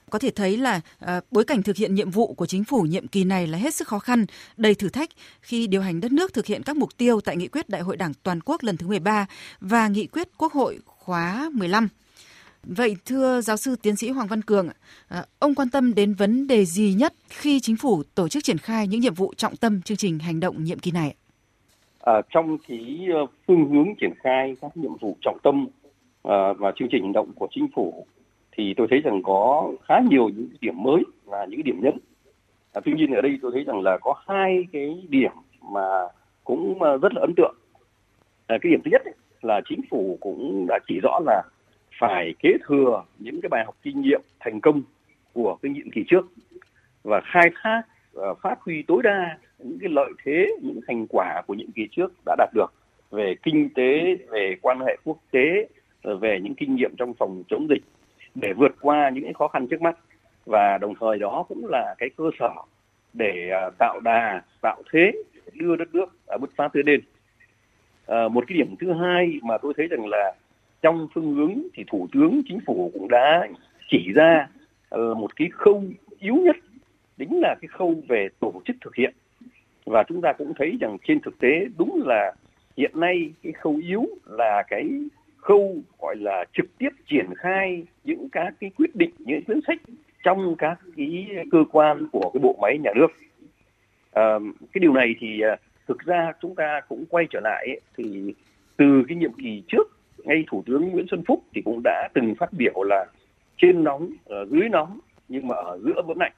có 0.09 0.19
thể 0.19 0.31
thấy 0.31 0.57
là 0.57 0.81
à, 1.00 1.21
bối 1.31 1.45
cảnh 1.45 1.63
thực 1.63 1.75
hiện 1.75 1.95
nhiệm 1.95 2.09
vụ 2.09 2.33
của 2.33 2.45
chính 2.45 2.63
phủ 2.63 2.81
nhiệm 2.81 3.07
kỳ 3.07 3.24
này 3.24 3.47
là 3.47 3.57
hết 3.57 3.75
sức 3.75 3.88
khó 3.88 4.00
khăn, 4.00 4.25
đầy 4.57 4.75
thử 4.75 4.89
thách 4.89 5.09
khi 5.42 5.68
điều 5.68 5.81
hành 5.81 6.01
đất 6.01 6.12
nước 6.12 6.33
thực 6.33 6.45
hiện 6.45 6.63
các 6.63 6.77
mục 6.77 6.97
tiêu 6.97 7.21
tại 7.21 7.38
nghị 7.38 7.47
quyết 7.47 7.69
Đại 7.69 7.81
hội 7.81 7.97
Đảng 7.97 8.13
toàn 8.24 8.39
quốc 8.45 8.63
lần 8.63 8.77
thứ 8.77 8.88
13 8.88 9.25
và 9.59 9.88
nghị 9.88 10.07
quyết 10.07 10.27
Quốc 10.38 10.53
hội 10.53 10.80
khóa 10.85 11.50
15. 11.53 11.88
Vậy 12.77 12.95
thưa 13.06 13.42
giáo 13.42 13.57
sư 13.57 13.75
tiến 13.83 13.95
sĩ 13.95 14.10
Hoàng 14.10 14.27
Văn 14.27 14.42
Cường, 14.42 14.69
à, 15.07 15.25
ông 15.39 15.56
quan 15.56 15.69
tâm 15.69 15.95
đến 15.95 16.13
vấn 16.13 16.48
đề 16.48 16.66
gì 16.66 16.94
nhất 16.98 17.13
khi 17.30 17.60
chính 17.60 17.75
phủ 17.75 18.04
tổ 18.16 18.27
chức 18.27 18.44
triển 18.44 18.57
khai 18.57 18.88
những 18.88 19.01
nhiệm 19.01 19.13
vụ 19.13 19.33
trọng 19.38 19.56
tâm 19.56 19.81
chương 19.81 19.98
trình 19.98 20.19
hành 20.19 20.39
động 20.39 20.63
nhiệm 20.63 20.80
kỳ 20.80 20.92
này? 20.92 21.16
À, 22.00 22.13
trong 22.30 22.57
cái 22.68 23.07
ờ, 23.13 23.25
phương 23.48 23.69
hướng 23.69 23.95
triển 24.01 24.13
khai 24.24 24.56
các 24.62 24.77
nhiệm 24.77 24.92
vụ 25.01 25.18
trọng 25.21 25.38
tâm 25.44 25.68
à, 26.24 26.54
và 26.57 26.71
chương 26.75 26.88
trình 26.92 27.04
hành 27.04 27.13
động 27.13 27.31
của 27.36 27.48
chính 27.51 27.68
phủ 27.75 28.06
thì 28.57 28.74
tôi 28.77 28.88
thấy 28.89 29.00
rằng 29.00 29.24
có 29.24 29.71
khá 29.88 29.95
nhiều 30.10 30.30
những 30.30 30.50
điểm 30.62 30.83
mới 30.83 31.04
và 31.25 31.45
những 31.45 31.63
điểm 31.63 31.81
nhấn. 31.81 31.98
À, 32.74 32.81
tuy 32.86 32.94
nhiên 32.94 33.13
ở 33.16 33.21
đây 33.21 33.39
tôi 33.42 33.51
thấy 33.54 33.63
rằng 33.63 33.81
là 33.81 33.98
có 34.01 34.13
hai 34.27 34.68
cái 34.71 35.04
điểm 35.10 35.31
mà 35.62 35.88
cũng 36.44 36.81
ờ, 36.81 36.98
rất 36.98 37.13
là 37.13 37.21
ấn 37.21 37.33
tượng. 37.38 37.56
À, 38.48 38.57
cái 38.62 38.71
điểm 38.71 38.81
thứ 38.86 38.92
nhất 38.92 39.01
ấy, 39.06 39.13
là 39.42 39.62
chính 39.69 39.81
phủ 39.89 40.18
cũng 40.21 40.66
đã 40.69 40.80
chỉ 40.88 41.00
rõ 41.04 41.19
là 41.25 41.44
phải 42.00 42.34
kế 42.40 42.50
thừa 42.68 43.04
những 43.19 43.42
cái 43.42 43.50
bài 43.50 43.66
học 43.66 43.75
kinh 43.84 44.01
nghiệm 44.01 44.22
thành 44.40 44.62
công 44.62 44.81
của 45.34 45.57
cái 45.62 45.72
nhiệm 45.72 45.92
kỳ 45.92 46.04
trước 46.07 46.25
và 47.04 47.22
khai 47.22 47.50
thác 47.62 47.81
và 48.13 48.34
phát 48.42 48.56
huy 48.62 48.84
tối 48.88 49.04
đa 49.04 49.38
những 49.60 49.78
cái 49.81 49.90
lợi 49.90 50.12
thế 50.24 50.48
những 50.62 50.80
thành 50.88 51.07
quả 51.07 51.42
của 51.48 51.54
nhiệm 51.54 51.72
kỳ 51.72 51.88
trước 51.92 52.13
đã 52.25 52.36
đạt 52.38 52.50
được 52.54 52.74
về 53.12 53.36
kinh 53.44 53.69
tế 53.75 54.16
về 54.30 54.56
quan 54.62 54.80
hệ 54.80 54.98
quốc 55.04 55.18
tế 55.31 55.68
ờ, 56.01 56.16
về 56.18 56.40
những 56.44 56.56
kinh 56.56 56.75
nghiệm 56.75 56.92
trong 56.98 57.13
phòng 57.13 57.44
chống 57.50 57.68
dịch 57.69 57.84
để 58.36 58.54
vượt 58.54 58.75
qua 58.81 59.10
những 59.10 59.34
khó 59.34 59.48
khăn 59.48 59.68
trước 59.68 59.81
mắt. 59.81 59.98
Và 60.45 60.78
đồng 60.78 60.94
thời 61.00 61.19
đó 61.19 61.45
cũng 61.50 61.66
là 61.69 61.95
cái 61.98 62.10
cơ 62.18 62.24
sở 62.40 62.54
để 63.13 63.50
ờ, 63.50 63.72
tạo 63.80 64.00
đà 64.00 64.42
tạo 64.62 64.84
thế 64.92 65.12
đưa 65.54 65.75
đất 65.75 65.95
nước 65.95 66.06
bứt 66.40 66.50
phá 66.56 66.68
tiến 66.68 66.86
lên 66.86 67.00
à, 68.07 68.28
một 68.28 68.44
cái 68.48 68.57
điểm 68.57 68.75
thứ 68.80 68.94
hai 68.94 69.40
mà 69.44 69.57
tôi 69.57 69.74
thấy 69.78 69.88
rằng 69.88 70.07
là 70.07 70.34
trong 70.81 71.08
phương 71.14 71.36
hướng 71.36 71.62
thì 71.74 71.84
thủ 71.92 72.08
tướng 72.12 72.42
chính 72.48 72.60
phủ 72.66 72.92
cũng 72.94 73.08
đã 73.08 73.48
chỉ 73.90 74.12
ra 74.16 74.48
ờ, 74.90 75.14
một 75.14 75.36
cái 75.36 75.50
khâu 75.52 75.84
yếu 76.20 76.36
nhất 76.36 76.56
chính 77.18 77.40
là 77.40 77.56
cái 77.62 77.68
khâu 77.68 77.96
về 78.08 78.28
tổ 78.40 78.62
chức 78.66 78.76
thực 78.81 78.96
hiện. 78.96 79.14
Và 79.86 80.04
chúng 80.04 80.22
ta 80.22 80.34
cũng 80.34 80.54
thấy 80.58 80.78
rằng 80.81 80.98
trên 81.08 81.20
thực 81.20 81.40
tế 81.40 81.66
đúng 81.78 82.04
là 82.06 82.34
hiện 82.78 82.92
nay 82.94 83.31
cái 83.44 83.54
khâu 83.54 83.80
yếu 83.84 84.06
là 84.26 84.64
cái 84.68 84.90
khâu 85.38 85.78
gọi 86.00 86.16
là 86.16 86.46
trực 86.54 86.78
tiếp 86.78 86.90
triển 87.10 87.26
khai 87.38 87.84
những 88.04 88.30
các 88.31 88.54
cái 88.60 88.72
quyết 88.78 88.96
định 88.96 89.12
những 89.20 89.42
chính 89.48 89.60
sách 89.68 89.81
trong 90.24 90.56
các 90.58 90.80
cái 90.98 91.28
cơ 91.52 91.64
quan 91.72 92.08
của 92.12 92.31
cái 92.34 92.40
bộ 92.44 92.58
máy 92.62 92.78
nhà 92.84 92.92
nước. 92.96 93.08
À, 94.12 94.40
cái 94.74 94.80
điều 94.80 94.94
này 94.94 95.16
thì 95.20 95.42
ờ, 95.42 95.56
thực 95.88 96.00
ra 96.00 96.31
chúng 96.42 96.56
ta 96.56 96.81
cũng 96.90 97.06
quay 97.10 97.26
trở 97.30 97.40
lại 97.44 97.66
ấy, 97.68 97.81
thì 97.98 98.34
từ 98.78 99.04
cái 99.08 99.18
nhiệm 99.18 99.34
kỳ 99.34 99.64
trước 99.68 99.99
ngay 100.24 100.44
thủ 100.48 100.63
tướng 100.66 100.89
nguyễn 100.89 101.06
xuân 101.12 101.24
phúc 101.27 101.44
thì 101.54 101.62
cũng 101.62 101.81
đã 101.83 102.10
từng 102.13 102.36
phát 102.36 102.54
biểu 102.54 102.83
là 102.83 103.06
trên 103.57 103.83
nóng 103.83 104.10
ở 104.25 104.45
dưới 104.45 104.69
nóng 104.69 105.00
nhưng 105.27 105.48
mà 105.48 105.56
ở 105.56 105.80
giữa 105.83 106.01
vẫn 106.07 106.18
lạnh. 106.18 106.33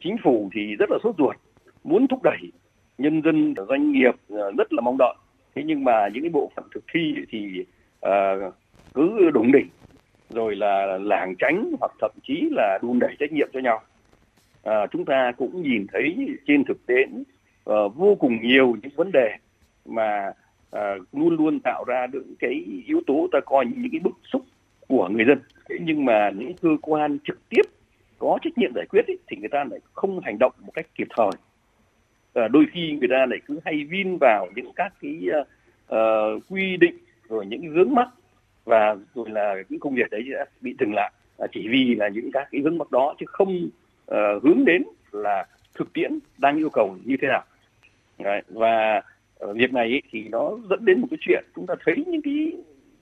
Chính 0.00 0.16
phủ 0.24 0.50
thì 0.54 0.76
rất 0.78 0.90
là 0.90 0.98
sốt 1.04 1.14
ruột 1.18 1.36
muốn 1.84 2.08
thúc 2.08 2.22
đẩy 2.22 2.38
nhân 2.98 3.22
dân 3.22 3.54
ờ, 3.56 3.66
doanh 3.68 3.92
nghiệp 3.92 4.14
ờ, 4.28 4.52
rất 4.58 4.72
là 4.72 4.80
mong 4.80 4.96
đợi. 4.98 5.14
Thế 5.54 5.62
nhưng 5.66 5.84
mà 5.84 6.08
những 6.12 6.22
cái 6.22 6.30
bộ 6.30 6.50
phận 6.56 6.64
thực 6.74 6.84
thi 6.94 7.14
thì 7.30 7.64
uh, 8.06 8.54
cứ 8.94 9.30
đụng 9.34 9.52
đỉnh 9.52 9.68
rồi 10.30 10.56
là 10.56 10.98
lảng 11.00 11.34
tránh 11.38 11.72
hoặc 11.80 11.92
thậm 12.00 12.10
chí 12.22 12.48
là 12.50 12.78
đùn 12.82 12.98
đẩy 12.98 13.16
trách 13.18 13.32
nhiệm 13.32 13.48
cho 13.52 13.60
nhau. 13.60 13.82
À, 14.64 14.86
chúng 14.90 15.04
ta 15.04 15.32
cũng 15.36 15.62
nhìn 15.62 15.86
thấy 15.92 16.36
trên 16.46 16.64
thực 16.64 16.86
tế 16.86 16.94
uh, 17.70 17.94
vô 17.94 18.14
cùng 18.14 18.38
nhiều 18.42 18.76
những 18.82 18.92
vấn 18.96 19.12
đề 19.12 19.30
mà 19.86 20.32
à, 20.70 20.96
luôn 21.12 21.36
luôn 21.36 21.60
tạo 21.64 21.84
ra 21.86 22.06
những 22.12 22.34
cái 22.38 22.64
yếu 22.86 23.00
tố 23.06 23.28
ta 23.32 23.40
coi 23.46 23.66
những 23.66 23.90
cái 23.92 24.00
bức 24.00 24.14
xúc 24.32 24.42
của 24.88 25.08
người 25.08 25.24
dân. 25.24 25.38
Nhưng 25.80 26.04
mà 26.04 26.30
những 26.30 26.54
cơ 26.54 26.68
quan 26.82 27.18
trực 27.24 27.48
tiếp 27.48 27.62
có 28.18 28.38
trách 28.42 28.58
nhiệm 28.58 28.72
giải 28.74 28.86
quyết 28.90 29.06
ý, 29.06 29.14
thì 29.26 29.36
người 29.36 29.48
ta 29.48 29.64
lại 29.70 29.80
không 29.92 30.20
hành 30.20 30.38
động 30.38 30.52
một 30.60 30.72
cách 30.74 30.86
kịp 30.94 31.08
thời. 31.16 31.30
À, 32.34 32.48
đôi 32.48 32.66
khi 32.72 32.96
người 33.00 33.08
ta 33.08 33.26
lại 33.26 33.38
cứ 33.46 33.60
hay 33.64 33.84
vin 33.84 34.16
vào 34.20 34.46
những 34.56 34.72
các 34.76 34.92
cái 35.00 35.20
uh, 35.94 36.42
quy 36.48 36.76
định 36.76 36.98
rồi 37.28 37.46
những 37.46 37.74
vướng 37.74 37.94
mắc 37.94 38.08
và 38.64 38.96
rồi 39.14 39.30
là 39.30 39.54
những 39.68 39.80
công 39.80 39.94
việc 39.94 40.10
đấy 40.10 40.22
đã 40.32 40.44
bị 40.60 40.74
dừng 40.80 40.94
lại. 40.94 41.12
À, 41.38 41.46
chỉ 41.52 41.68
vì 41.68 41.94
là 41.94 42.08
những 42.08 42.30
các 42.32 42.48
cái 42.50 42.60
vướng 42.60 42.78
mắc 42.78 42.90
đó 42.90 43.14
chứ 43.18 43.26
không 43.28 43.68
uh, 44.10 44.42
hướng 44.42 44.64
đến 44.64 44.82
là 45.12 45.46
thực 45.74 45.92
tiễn 45.92 46.18
đang 46.38 46.56
yêu 46.56 46.70
cầu 46.70 46.96
như 47.04 47.16
thế 47.22 47.28
nào. 47.28 47.44
Đấy, 48.18 48.42
và 48.48 49.02
Ờ, 49.38 49.52
việc 49.52 49.72
này 49.72 49.88
ấy, 49.88 50.02
thì 50.10 50.28
nó 50.28 50.58
dẫn 50.70 50.84
đến 50.84 51.00
một 51.00 51.06
cái 51.10 51.18
chuyện 51.20 51.44
chúng 51.56 51.66
ta 51.66 51.74
thấy 51.84 52.04
những 52.06 52.22
cái 52.22 52.52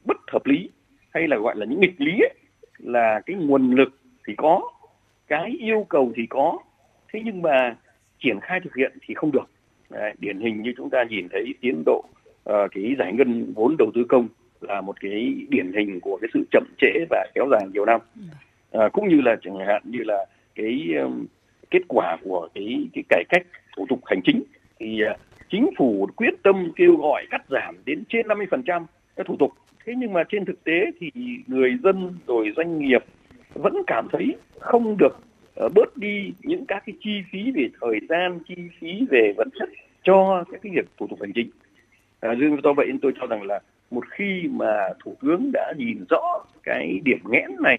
bất 0.05 0.17
hợp 0.33 0.47
lý 0.47 0.71
hay 1.11 1.29
là 1.29 1.37
gọi 1.37 1.57
là 1.57 1.67
những 1.67 1.81
nghịch 1.81 2.01
lý 2.01 2.13
ấy, 2.13 2.35
là 2.79 3.21
cái 3.27 3.37
nguồn 3.37 3.71
lực 3.71 3.89
thì 4.27 4.35
có 4.37 4.63
cái 5.27 5.57
yêu 5.61 5.87
cầu 5.89 6.13
thì 6.17 6.27
có 6.27 6.59
thế 7.13 7.21
nhưng 7.25 7.43
mà 7.43 7.77
triển 8.19 8.41
khai 8.43 8.61
thực 8.65 8.77
hiện 8.77 8.93
thì 9.07 9.15
không 9.15 9.33
được. 9.33 9.51
Đấy, 9.91 10.15
điển 10.19 10.41
hình 10.41 10.63
như 10.63 10.73
chúng 10.77 10.91
ta 10.91 11.05
nhìn 11.11 11.29
thấy 11.29 11.55
tiến 11.61 11.83
độ 11.87 12.05
uh, 12.51 12.71
cái 12.71 12.95
giải 12.99 13.13
ngân 13.13 13.53
vốn 13.55 13.77
đầu 13.79 13.91
tư 13.95 14.05
công 14.09 14.29
là 14.61 14.81
một 14.81 15.01
cái 15.01 15.35
điển 15.49 15.73
hình 15.73 16.01
của 16.01 16.19
cái 16.23 16.29
sự 16.35 16.45
chậm 16.51 16.65
trễ 16.79 17.05
và 17.11 17.27
kéo 17.35 17.47
dài 17.51 17.67
nhiều 17.73 17.85
năm. 17.85 18.01
Uh, 18.79 18.93
cũng 18.93 19.09
như 19.09 19.21
là 19.21 19.37
chẳng 19.43 19.57
hạn 19.67 19.83
như 19.85 19.99
là 20.03 20.27
cái 20.55 20.95
um, 21.03 21.27
kết 21.71 21.83
quả 21.89 22.17
của 22.25 22.49
cái 22.55 22.89
cái 22.93 23.05
cải 23.09 23.25
cách 23.29 23.47
thủ 23.77 23.87
tục 23.89 24.01
hành 24.05 24.21
chính 24.25 24.43
thì 24.79 25.01
uh, 25.11 25.21
chính 25.51 25.71
phủ 25.79 26.09
quyết 26.17 26.43
tâm 26.43 26.73
kêu 26.77 26.97
gọi 26.97 27.27
cắt 27.31 27.43
giảm 27.49 27.75
đến 27.85 28.05
trên 28.09 28.27
50% 28.27 28.85
các 29.17 29.27
thủ 29.27 29.37
tục. 29.39 29.53
Thế 29.87 29.93
nhưng 29.97 30.13
mà 30.13 30.23
trên 30.29 30.45
thực 30.45 30.65
tế 30.65 30.91
thì 31.01 31.11
người 31.47 31.79
dân 31.85 32.13
rồi 32.27 32.53
doanh 32.57 32.79
nghiệp 32.79 33.05
vẫn 33.55 33.83
cảm 33.87 34.09
thấy 34.13 34.37
không 34.61 34.97
được 34.97 35.19
ờ, 35.55 35.69
bớt 35.75 35.97
đi 35.97 36.33
những 36.43 36.67
các 36.67 36.83
cái 36.87 36.97
chi 37.01 37.23
phí 37.33 37.53
về 37.55 37.69
thời 37.81 38.01
gian 38.09 38.39
chi 38.49 38.55
phí 38.81 39.07
về 39.11 39.33
vật 39.37 39.49
chất 39.59 39.69
cho 40.03 40.45
các 40.53 40.61
cái 40.63 40.73
việc 40.75 40.87
thủ 40.99 41.07
tục 41.11 41.19
hành 41.21 41.33
chính. 41.35 41.51
À, 42.21 42.35
do 42.65 42.73
vậy 42.73 42.89
tôi 43.03 43.13
cho 43.21 43.27
rằng 43.27 43.43
là 43.43 43.61
một 43.91 44.05
khi 44.11 44.49
mà 44.51 44.89
thủ 45.05 45.15
tướng 45.23 45.51
đã 45.53 45.73
nhìn 45.77 46.05
rõ 46.11 46.45
cái 46.63 47.01
điểm 47.05 47.19
nghẽn 47.29 47.51
này 47.63 47.79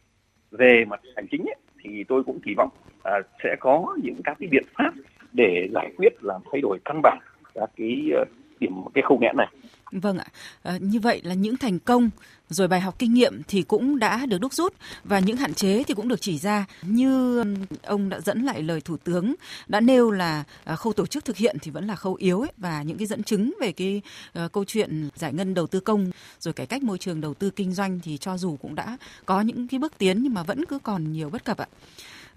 về 0.51 0.85
mặt 0.87 0.99
hành 1.15 1.27
chính 1.31 1.45
ấy, 1.45 1.55
thì 1.83 2.03
tôi 2.03 2.23
cũng 2.23 2.39
kỳ 2.39 2.53
vọng 2.57 2.69
à, 3.03 3.13
sẽ 3.43 3.55
có 3.59 3.95
những 4.03 4.21
các 4.23 4.37
cái 4.39 4.49
biện 4.51 4.63
pháp 4.77 4.93
để 5.33 5.67
giải 5.73 5.91
quyết 5.97 6.13
làm 6.21 6.41
thay 6.51 6.61
đổi 6.61 6.79
căn 6.85 7.01
bản 7.03 7.17
các 7.57 7.69
cái 7.77 8.09
ờ, 8.15 8.25
điểm 8.59 8.71
cái 8.93 9.03
khâu 9.07 9.17
nghẽn 9.21 9.37
này. 9.37 9.47
Vâng 9.91 10.17
ạ, 10.17 10.25
à, 10.63 10.77
như 10.81 10.99
vậy 10.99 11.21
là 11.23 11.33
những 11.33 11.57
thành 11.57 11.79
công 11.79 12.09
rồi 12.49 12.67
bài 12.67 12.79
học 12.79 12.99
kinh 12.99 13.13
nghiệm 13.13 13.41
thì 13.47 13.63
cũng 13.63 13.99
đã 13.99 14.25
được 14.25 14.37
đúc 14.41 14.53
rút 14.53 14.73
và 15.03 15.19
những 15.19 15.37
hạn 15.37 15.53
chế 15.53 15.83
thì 15.83 15.93
cũng 15.93 16.07
được 16.07 16.21
chỉ 16.21 16.37
ra 16.37 16.65
như 16.81 17.43
ông 17.83 18.09
đã 18.09 18.19
dẫn 18.19 18.41
lại 18.43 18.61
lời 18.61 18.81
thủ 18.81 18.97
tướng 18.97 19.35
đã 19.67 19.79
nêu 19.79 20.11
là 20.11 20.43
ờ, 20.63 20.75
khâu 20.75 20.93
tổ 20.93 21.05
chức 21.05 21.25
thực 21.25 21.37
hiện 21.37 21.57
thì 21.61 21.71
vẫn 21.71 21.87
là 21.87 21.95
khâu 21.95 22.13
yếu 22.13 22.41
ấy, 22.41 22.51
và 22.57 22.83
những 22.83 22.97
cái 22.97 23.07
dẫn 23.07 23.23
chứng 23.23 23.53
về 23.61 23.71
cái 23.71 24.01
uh, 24.45 24.51
câu 24.51 24.65
chuyện 24.65 25.09
giải 25.15 25.33
ngân 25.33 25.53
đầu 25.53 25.67
tư 25.67 25.79
công 25.79 26.11
rồi 26.39 26.53
cải 26.53 26.65
cách 26.65 26.83
môi 26.83 26.97
trường 26.97 27.21
đầu 27.21 27.33
tư 27.33 27.49
kinh 27.49 27.73
doanh 27.73 27.99
thì 28.03 28.17
cho 28.17 28.37
dù 28.37 28.57
cũng 28.61 28.75
đã 28.75 28.97
có 29.25 29.41
những 29.41 29.67
cái 29.67 29.79
bước 29.79 29.97
tiến 29.97 30.23
nhưng 30.23 30.33
mà 30.33 30.43
vẫn 30.43 30.65
cứ 30.65 30.79
còn 30.79 31.11
nhiều 31.11 31.29
bất 31.29 31.45
cập 31.45 31.57
ạ. 31.57 31.67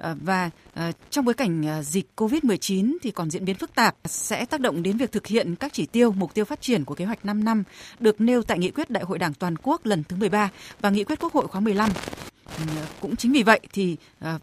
Ờ, 0.01 0.17
và 0.21 0.51
ờ, 0.75 0.93
trong 1.11 1.25
bối 1.25 1.35
cảnh 1.35 1.67
ờ, 1.67 1.83
dịch 1.83 2.07
COVID-19 2.17 2.97
thì 3.03 3.11
còn 3.11 3.31
diễn 3.31 3.45
biến 3.45 3.57
phức 3.57 3.75
tạp 3.75 3.97
sẽ 4.05 4.45
tác 4.45 4.61
động 4.61 4.83
đến 4.83 4.97
việc 4.97 5.13
thực 5.13 5.27
hiện 5.27 5.57
các 5.57 5.73
chỉ 5.73 5.87
tiêu, 5.87 6.13
mục 6.13 6.35
tiêu 6.35 6.45
phát 6.45 6.61
triển 6.61 6.85
của 6.85 6.95
kế 6.95 7.05
hoạch 7.05 7.25
5 7.25 7.45
năm 7.45 7.65
được 7.99 8.21
nêu 8.21 8.43
tại 8.43 8.59
nghị 8.59 8.71
quyết 8.71 8.91
Đại 8.91 9.05
hội 9.05 9.19
Đảng 9.19 9.35
toàn 9.35 9.57
quốc 9.63 9.87
lần 9.87 10.05
thứ 10.05 10.17
13 10.17 10.51
và 10.81 10.91
nghị 10.91 11.05
quyết 11.05 11.21
Quốc 11.21 11.33
hội 11.33 11.47
khóa 11.47 11.61
15. 11.61 11.91
Ừ, 12.59 12.65
cũng 13.01 13.17
chính 13.17 13.33
vì 13.33 13.43
vậy 13.43 13.61
thì 13.73 13.97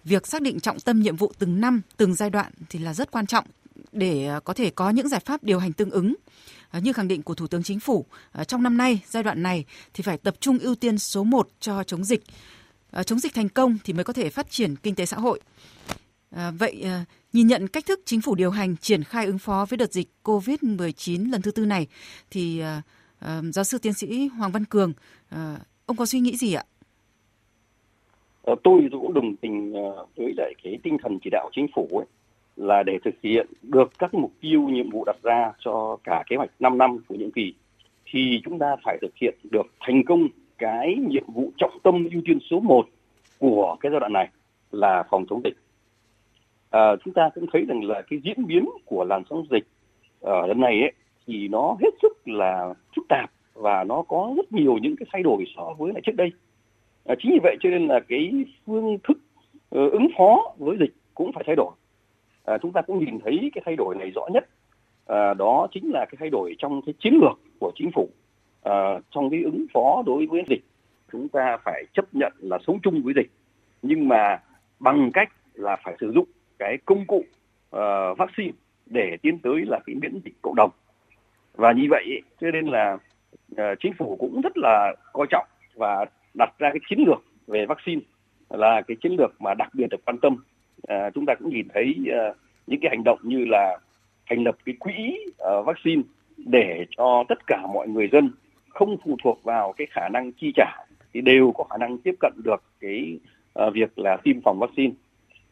việc 0.03 0.27
xác 0.27 0.41
định 0.41 0.59
trọng 0.59 0.79
tâm 0.79 1.01
nhiệm 1.01 1.15
vụ 1.15 1.31
từng 1.39 1.61
năm, 1.61 1.81
từng 1.97 2.13
giai 2.13 2.29
đoạn 2.29 2.51
thì 2.69 2.79
là 2.79 2.93
rất 2.93 3.11
quan 3.11 3.25
trọng 3.25 3.45
để 3.91 4.29
có 4.43 4.53
thể 4.53 4.69
có 4.69 4.89
những 4.89 5.09
giải 5.09 5.21
pháp 5.25 5.43
điều 5.43 5.59
hành 5.59 5.73
tương 5.73 5.89
ứng. 5.89 6.15
Như 6.81 6.93
khẳng 6.93 7.07
định 7.07 7.21
của 7.21 7.33
Thủ 7.33 7.47
tướng 7.47 7.63
Chính 7.63 7.79
phủ, 7.79 8.05
trong 8.47 8.63
năm 8.63 8.77
nay, 8.77 8.99
giai 9.07 9.23
đoạn 9.23 9.43
này 9.43 9.65
thì 9.93 10.01
phải 10.01 10.17
tập 10.17 10.35
trung 10.39 10.59
ưu 10.59 10.75
tiên 10.75 10.97
số 10.97 11.23
1 11.23 11.49
cho 11.59 11.83
chống 11.83 12.03
dịch, 12.03 12.23
Ờ, 12.91 13.03
chống 13.03 13.19
dịch 13.19 13.33
thành 13.33 13.49
công 13.49 13.77
thì 13.83 13.93
mới 13.93 14.03
có 14.03 14.13
thể 14.13 14.29
phát 14.29 14.49
triển 14.49 14.75
kinh 14.75 14.95
tế 14.95 15.05
xã 15.05 15.17
hội. 15.17 15.39
À, 16.31 16.51
vậy 16.59 16.81
à, 16.85 17.05
nhìn 17.33 17.47
nhận 17.47 17.67
cách 17.67 17.85
thức 17.85 17.99
chính 18.05 18.21
phủ 18.21 18.35
điều 18.35 18.51
hành 18.51 18.75
triển 18.77 19.03
khai 19.03 19.25
ứng 19.25 19.39
phó 19.39 19.65
với 19.69 19.77
đợt 19.77 19.91
dịch 19.91 20.07
COVID-19 20.23 21.31
lần 21.31 21.41
thứ 21.41 21.51
tư 21.51 21.65
này 21.65 21.87
thì 22.31 22.59
à, 22.59 22.81
à, 23.19 23.41
giáo 23.53 23.63
sư 23.63 23.77
tiến 23.81 23.93
sĩ 23.93 24.27
Hoàng 24.27 24.51
Văn 24.51 24.65
Cường 24.65 24.93
à, 25.29 25.57
ông 25.85 25.97
có 25.97 26.05
suy 26.05 26.19
nghĩ 26.19 26.37
gì 26.37 26.53
ạ? 26.53 26.63
Tôi 28.63 28.89
cũng 28.91 29.13
đồng 29.13 29.35
tình 29.35 29.73
với 30.15 30.33
lại 30.37 30.53
cái 30.63 30.77
tinh 30.83 30.97
thần 31.03 31.17
chỉ 31.23 31.29
đạo 31.29 31.49
chính 31.55 31.67
phủ 31.75 31.87
ấy, 31.91 32.05
là 32.55 32.83
để 32.83 32.97
thực 33.05 33.13
hiện 33.23 33.47
được 33.61 33.91
các 33.99 34.13
mục 34.13 34.31
tiêu 34.41 34.61
nhiệm 34.61 34.89
vụ 34.89 35.03
đặt 35.05 35.15
ra 35.23 35.51
cho 35.59 35.97
cả 36.03 36.23
kế 36.29 36.35
hoạch 36.35 36.49
5 36.59 36.77
năm 36.77 36.97
của 37.07 37.15
nhiệm 37.15 37.31
kỳ 37.31 37.53
thì 38.05 38.41
chúng 38.45 38.59
ta 38.59 38.75
phải 38.83 38.97
thực 39.01 39.15
hiện 39.21 39.35
được 39.51 39.65
thành 39.79 40.03
công 40.05 40.27
cái 40.57 40.95
nhiệm 40.95 41.23
vụ 41.27 41.51
trọng 41.57 41.79
tâm 41.83 42.07
ưu 42.11 42.21
tiên 42.25 42.39
số 42.49 42.59
1 42.59 42.87
của 43.39 43.75
cái 43.79 43.91
giai 43.91 43.99
đoạn 43.99 44.13
này 44.13 44.29
là 44.71 45.03
phòng 45.09 45.25
chống 45.29 45.41
dịch. 45.43 45.57
À, 46.69 46.95
chúng 47.05 47.13
ta 47.13 47.29
cũng 47.35 47.45
thấy 47.53 47.65
rằng 47.67 47.83
là 47.83 48.01
cái 48.09 48.19
diễn 48.23 48.47
biến 48.47 48.69
của 48.85 49.03
làn 49.03 49.23
sóng 49.29 49.45
dịch 49.51 49.67
ở 50.21 50.47
lần 50.47 50.59
này 50.59 50.81
ấy, 50.81 50.91
thì 51.27 51.47
nó 51.47 51.77
hết 51.81 51.89
sức 52.01 52.27
là 52.27 52.73
phức 52.95 53.05
tạp 53.09 53.31
và 53.53 53.83
nó 53.83 54.03
có 54.07 54.33
rất 54.37 54.51
nhiều 54.51 54.77
những 54.81 54.95
cái 54.95 55.07
thay 55.13 55.23
đổi 55.23 55.45
so 55.55 55.73
với 55.77 55.93
lại 55.93 56.01
trước 56.05 56.15
đây. 56.15 56.31
À, 57.05 57.15
chính 57.19 57.31
vì 57.31 57.39
vậy 57.43 57.57
cho 57.59 57.69
nên 57.69 57.87
là 57.87 57.99
cái 58.07 58.31
phương 58.65 58.97
thức 59.03 59.17
uh, 59.75 59.91
ứng 59.91 60.07
phó 60.17 60.53
với 60.57 60.77
dịch 60.79 60.93
cũng 61.15 61.31
phải 61.33 61.43
thay 61.47 61.55
đổi. 61.55 61.71
À, 62.45 62.57
chúng 62.61 62.71
ta 62.71 62.81
cũng 62.81 63.05
nhìn 63.05 63.19
thấy 63.19 63.51
cái 63.55 63.61
thay 63.65 63.75
đổi 63.75 63.95
này 63.95 64.11
rõ 64.15 64.21
nhất. 64.33 64.45
À, 65.05 65.33
đó 65.33 65.67
chính 65.71 65.91
là 65.91 66.05
cái 66.05 66.17
thay 66.19 66.29
đổi 66.29 66.55
trong 66.59 66.81
cái 66.85 66.93
chiến 66.99 67.13
lược 67.21 67.39
của 67.59 67.71
chính 67.75 67.91
phủ 67.91 68.09
uh, 68.69 69.03
trong 69.11 69.29
cái 69.29 69.43
ứng 69.43 69.65
phó 69.73 70.03
đối 70.05 70.25
với 70.25 70.43
dịch 70.49 70.63
chúng 71.11 71.29
ta 71.29 71.57
phải 71.63 71.83
chấp 71.93 72.05
nhận 72.13 72.33
là 72.39 72.57
sống 72.67 72.79
chung 72.83 73.01
với 73.03 73.13
dịch. 73.15 73.29
Nhưng 73.81 74.07
mà 74.07 74.39
bằng 74.79 75.11
cách 75.13 75.29
là 75.53 75.77
phải 75.83 75.95
sử 75.99 76.11
dụng 76.11 76.27
cái 76.59 76.77
công 76.85 77.05
cụ 77.05 77.23
uh, 77.75 78.17
vaccine 78.17 78.51
để 78.85 79.17
tiến 79.21 79.39
tới 79.39 79.65
là 79.67 79.79
cái 79.85 79.95
miễn 79.95 80.19
dịch 80.25 80.33
cộng 80.41 80.55
đồng. 80.55 80.71
Và 81.53 81.71
như 81.71 81.87
vậy 81.89 82.21
cho 82.41 82.51
nên 82.51 82.67
là 82.67 82.97
uh, 83.51 83.79
chính 83.79 83.93
phủ 83.93 84.17
cũng 84.19 84.41
rất 84.41 84.57
là 84.57 84.95
coi 85.13 85.27
trọng 85.29 85.47
và 85.75 86.05
đặt 86.33 86.53
ra 86.59 86.69
cái 86.69 86.79
chiến 86.89 86.99
lược 87.07 87.23
về 87.47 87.65
vaccine 87.65 88.01
là 88.49 88.81
cái 88.81 88.97
chiến 89.01 89.15
lược 89.19 89.41
mà 89.41 89.53
đặc 89.53 89.69
biệt 89.73 89.87
được 89.89 90.05
quan 90.05 90.17
tâm. 90.17 90.33
Uh, 90.93 91.13
chúng 91.13 91.25
ta 91.25 91.35
cũng 91.35 91.49
nhìn 91.49 91.67
thấy 91.73 91.95
uh, 91.99 92.37
những 92.67 92.79
cái 92.81 92.89
hành 92.89 93.03
động 93.03 93.19
như 93.23 93.45
là 93.45 93.77
thành 94.29 94.43
lập 94.43 94.55
cái 94.65 94.75
quỹ 94.79 95.25
uh, 95.29 95.65
vaccine 95.65 96.01
để 96.37 96.85
cho 96.97 97.23
tất 97.29 97.47
cả 97.47 97.67
mọi 97.73 97.87
người 97.87 98.09
dân 98.11 98.31
không 98.77 98.97
phụ 99.05 99.17
thuộc 99.23 99.43
vào 99.43 99.73
cái 99.77 99.87
khả 99.91 100.09
năng 100.09 100.31
chi 100.31 100.51
trả 100.55 100.85
thì 101.13 101.21
đều 101.21 101.51
có 101.51 101.63
khả 101.63 101.77
năng 101.77 101.97
tiếp 101.97 102.15
cận 102.19 102.33
được 102.43 102.63
cái 102.79 103.19
uh, 103.59 103.73
việc 103.73 103.99
là 103.99 104.17
tiêm 104.23 104.41
phòng 104.41 104.59
vaccine. 104.59 104.93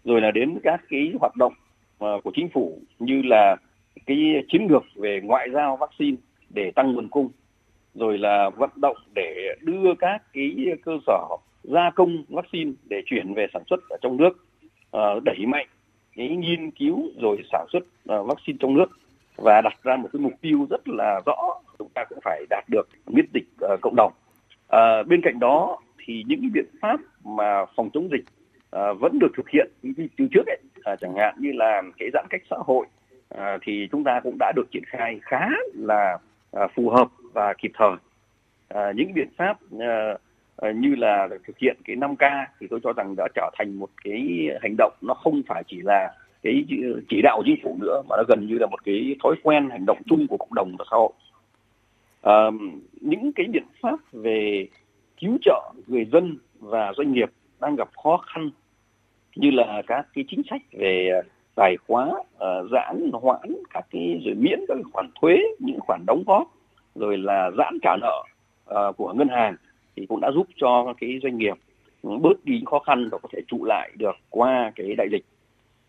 Rồi 0.03 0.21
là 0.21 0.31
đến 0.31 0.59
các 0.63 0.81
cái 0.89 1.13
hoạt 1.19 1.35
động 1.35 1.53
uh, 2.03 2.23
của 2.23 2.31
chính 2.35 2.49
phủ 2.49 2.79
như 2.99 3.21
là 3.21 3.55
cái 4.05 4.17
chiến 4.51 4.67
lược 4.69 4.83
về 4.95 5.21
ngoại 5.23 5.47
giao 5.53 5.77
vaccine 5.77 6.17
để 6.49 6.71
tăng 6.71 6.93
nguồn 6.93 7.09
cung 7.09 7.29
rồi 7.95 8.17
là 8.17 8.49
vận 8.49 8.69
động 8.75 8.97
để 9.15 9.55
đưa 9.61 9.93
các 9.99 10.21
cái 10.33 10.55
cơ 10.85 10.97
sở 11.07 11.27
gia 11.63 11.89
công 11.95 12.23
vaccine 12.29 12.71
để 12.89 13.01
chuyển 13.05 13.33
về 13.33 13.47
sản 13.53 13.63
xuất 13.69 13.79
ở 13.89 13.97
trong 14.01 14.17
nước 14.17 14.45
uh, 14.97 15.23
đẩy 15.23 15.45
mạnh 15.47 15.67
cái 16.15 16.27
nghiên 16.27 16.71
cứu 16.71 17.09
rồi 17.21 17.37
sản 17.51 17.65
xuất 17.71 17.83
uh, 17.83 18.27
vaccine 18.27 18.57
trong 18.59 18.73
nước 18.73 18.85
và 19.35 19.61
đặt 19.61 19.83
ra 19.83 19.95
một 19.95 20.09
cái 20.13 20.19
mục 20.19 20.33
tiêu 20.41 20.67
rất 20.69 20.87
là 20.87 21.21
rõ 21.25 21.35
chúng 21.79 21.89
ta 21.93 22.03
cũng 22.09 22.19
phải 22.23 22.45
đạt 22.49 22.63
được 22.69 22.89
miễn 23.07 23.25
dịch 23.33 23.47
uh, 23.73 23.81
cộng 23.81 23.95
đồng. 23.95 24.13
À, 24.67 25.03
bên 25.03 25.21
cạnh 25.23 25.39
đó 25.39 25.77
thì 26.05 26.23
những 26.27 26.41
cái 26.41 26.49
biện 26.53 26.65
pháp 26.81 26.99
mà 27.23 27.65
phòng 27.75 27.89
chống 27.93 28.09
dịch 28.11 28.25
à, 28.71 28.93
vẫn 28.93 29.19
được 29.19 29.31
thực 29.37 29.49
hiện 29.49 29.71
như 29.81 30.07
từ 30.17 30.27
trước 30.31 30.47
ấy, 30.47 30.57
à, 30.83 30.95
chẳng 30.95 31.15
hạn 31.15 31.35
như 31.39 31.51
là 31.53 31.81
cái 31.97 32.09
giãn 32.13 32.25
cách 32.29 32.41
xã 32.49 32.55
hội 32.59 32.85
à, 33.29 33.57
thì 33.61 33.87
chúng 33.91 34.03
ta 34.03 34.19
cũng 34.23 34.37
đã 34.39 34.51
được 34.55 34.71
triển 34.71 34.83
khai 34.85 35.19
khá 35.21 35.49
là 35.73 36.17
à, 36.51 36.67
phù 36.75 36.89
hợp 36.89 37.07
và 37.33 37.53
kịp 37.53 37.71
thời. 37.73 37.95
À, 38.67 38.91
những 38.95 39.13
biện 39.13 39.29
pháp 39.37 39.57
à, 40.57 40.71
như 40.71 40.95
là 40.95 41.27
thực 41.47 41.57
hiện 41.57 41.77
cái 41.85 41.95
5K 41.95 42.45
thì 42.59 42.67
tôi 42.69 42.79
cho 42.83 42.93
rằng 42.93 43.15
đã 43.17 43.27
trở 43.35 43.51
thành 43.57 43.79
một 43.79 43.89
cái 44.03 44.49
hành 44.61 44.75
động 44.77 44.93
nó 45.01 45.13
không 45.13 45.41
phải 45.47 45.63
chỉ 45.67 45.81
là 45.83 46.13
cái 46.43 46.65
chỉ 47.09 47.21
đạo 47.23 47.41
chính 47.45 47.59
phủ 47.63 47.77
nữa 47.81 48.01
mà 48.09 48.15
nó 48.17 48.23
gần 48.27 48.47
như 48.47 48.57
là 48.57 48.67
một 48.67 48.83
cái 48.85 49.15
thói 49.23 49.35
quen 49.43 49.69
hành 49.69 49.85
động 49.85 50.01
chung 50.05 50.27
của 50.27 50.37
cộng 50.37 50.53
đồng 50.53 50.75
và 50.79 50.85
xã 50.91 50.97
hội 50.97 51.11
à, 52.25 52.51
những 53.01 53.33
cái 53.33 53.45
biện 53.49 53.65
pháp 53.81 53.99
về 54.11 54.67
cứu 55.17 55.37
trợ 55.41 55.73
người 55.87 56.05
dân 56.05 56.37
và 56.59 56.93
doanh 56.97 57.11
nghiệp 57.11 57.29
đang 57.61 57.75
gặp 57.75 57.89
khó 58.03 58.17
khăn 58.17 58.49
như 59.35 59.51
là 59.51 59.81
các 59.87 60.07
cái 60.13 60.23
chính 60.27 60.41
sách 60.49 60.61
về 60.71 61.09
ờ, 61.13 61.21
tài 61.55 61.77
khóa 61.87 62.05
uh, 62.05 62.25
ờ, 62.37 62.67
giãn 62.71 63.11
hoãn 63.13 63.55
các 63.69 63.85
cái 63.91 64.21
rồi 64.25 64.35
miễn 64.35 64.59
các 64.67 64.73
cái 64.73 64.83
khoản 64.93 65.09
thuế 65.21 65.37
những 65.59 65.79
khoản 65.79 66.03
đóng 66.07 66.23
góp 66.27 66.47
rồi 66.95 67.17
là 67.17 67.51
giãn 67.57 67.77
trả 67.81 67.95
nợ 68.01 68.23
uh, 68.89 68.97
của 68.97 69.13
ngân 69.13 69.27
hàng 69.27 69.55
thì 69.95 70.05
cũng 70.05 70.21
đã 70.21 70.31
giúp 70.31 70.47
cho 70.55 70.93
cái 71.01 71.19
doanh 71.23 71.37
nghiệp 71.37 71.55
bớt 72.01 72.45
đi 72.45 72.61
khó 72.65 72.79
khăn 72.79 73.09
và 73.11 73.17
có 73.17 73.29
thể 73.33 73.39
trụ 73.47 73.65
lại 73.65 73.91
được 73.95 74.15
qua 74.29 74.71
cái 74.75 74.95
đại 74.97 75.07
dịch. 75.11 75.25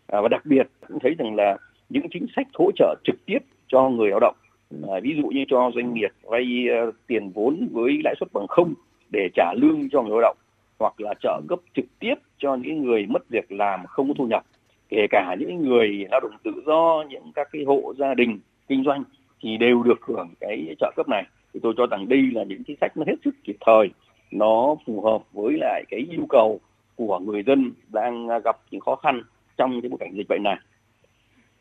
À, 0.07 0.21
và 0.21 0.27
đặc 0.27 0.45
biệt 0.45 0.67
cũng 0.87 0.99
thấy 0.99 1.15
rằng 1.19 1.35
là 1.35 1.57
những 1.89 2.07
chính 2.11 2.25
sách 2.35 2.47
hỗ 2.53 2.71
trợ 2.75 2.95
trực 3.03 3.25
tiếp 3.25 3.39
cho 3.67 3.89
người 3.89 4.09
lao 4.09 4.19
động 4.19 4.35
à, 4.71 4.99
ví 5.03 5.15
dụ 5.17 5.27
như 5.27 5.45
cho 5.47 5.71
doanh 5.75 5.93
nghiệp 5.93 6.11
vay 6.23 6.65
uh, 6.87 6.95
tiền 7.07 7.29
vốn 7.29 7.67
với 7.71 8.01
lãi 8.03 8.15
suất 8.19 8.33
bằng 8.33 8.47
không 8.47 8.73
để 9.09 9.29
trả 9.33 9.53
lương 9.53 9.89
cho 9.91 10.01
người 10.01 10.11
lao 10.11 10.21
động 10.21 10.37
hoặc 10.79 11.01
là 11.01 11.13
trợ 11.21 11.41
cấp 11.47 11.59
trực 11.75 11.85
tiếp 11.99 12.15
cho 12.37 12.55
những 12.55 12.83
người 12.83 13.05
mất 13.05 13.29
việc 13.29 13.51
làm 13.51 13.85
không 13.85 14.07
có 14.07 14.13
thu 14.17 14.27
nhập 14.27 14.43
kể 14.89 15.07
cả 15.09 15.35
những 15.39 15.61
người 15.61 16.05
lao 16.11 16.19
động 16.19 16.37
tự 16.43 16.51
do 16.65 17.03
những 17.09 17.31
các 17.35 17.47
cái 17.51 17.63
hộ 17.63 17.93
gia 17.97 18.13
đình 18.13 18.39
kinh 18.67 18.83
doanh 18.83 19.03
thì 19.41 19.57
đều 19.57 19.83
được 19.83 20.01
hưởng 20.01 20.29
cái 20.39 20.75
trợ 20.79 20.91
cấp 20.95 21.09
này 21.09 21.23
thì 21.53 21.59
tôi 21.63 21.73
cho 21.77 21.85
rằng 21.85 22.09
đây 22.09 22.21
là 22.33 22.43
những 22.43 22.63
chính 22.63 22.77
sách 22.81 22.97
nó 22.97 23.03
hết 23.07 23.15
sức 23.25 23.35
kịp 23.43 23.55
thời 23.65 23.89
nó 24.31 24.75
phù 24.85 25.01
hợp 25.01 25.21
với 25.33 25.57
lại 25.59 25.83
cái 25.89 25.99
yêu 26.11 26.25
cầu 26.29 26.59
của 26.95 27.19
người 27.19 27.43
dân 27.43 27.71
đang 27.87 28.27
gặp 28.43 28.57
những 28.71 28.81
khó 28.81 28.95
khăn 28.95 29.21
trong 29.57 29.81
cái 29.81 29.89
bối 29.89 29.97
cảnh 29.99 30.13
dịch 30.13 30.27
bệnh 30.29 30.43
này. 30.43 30.57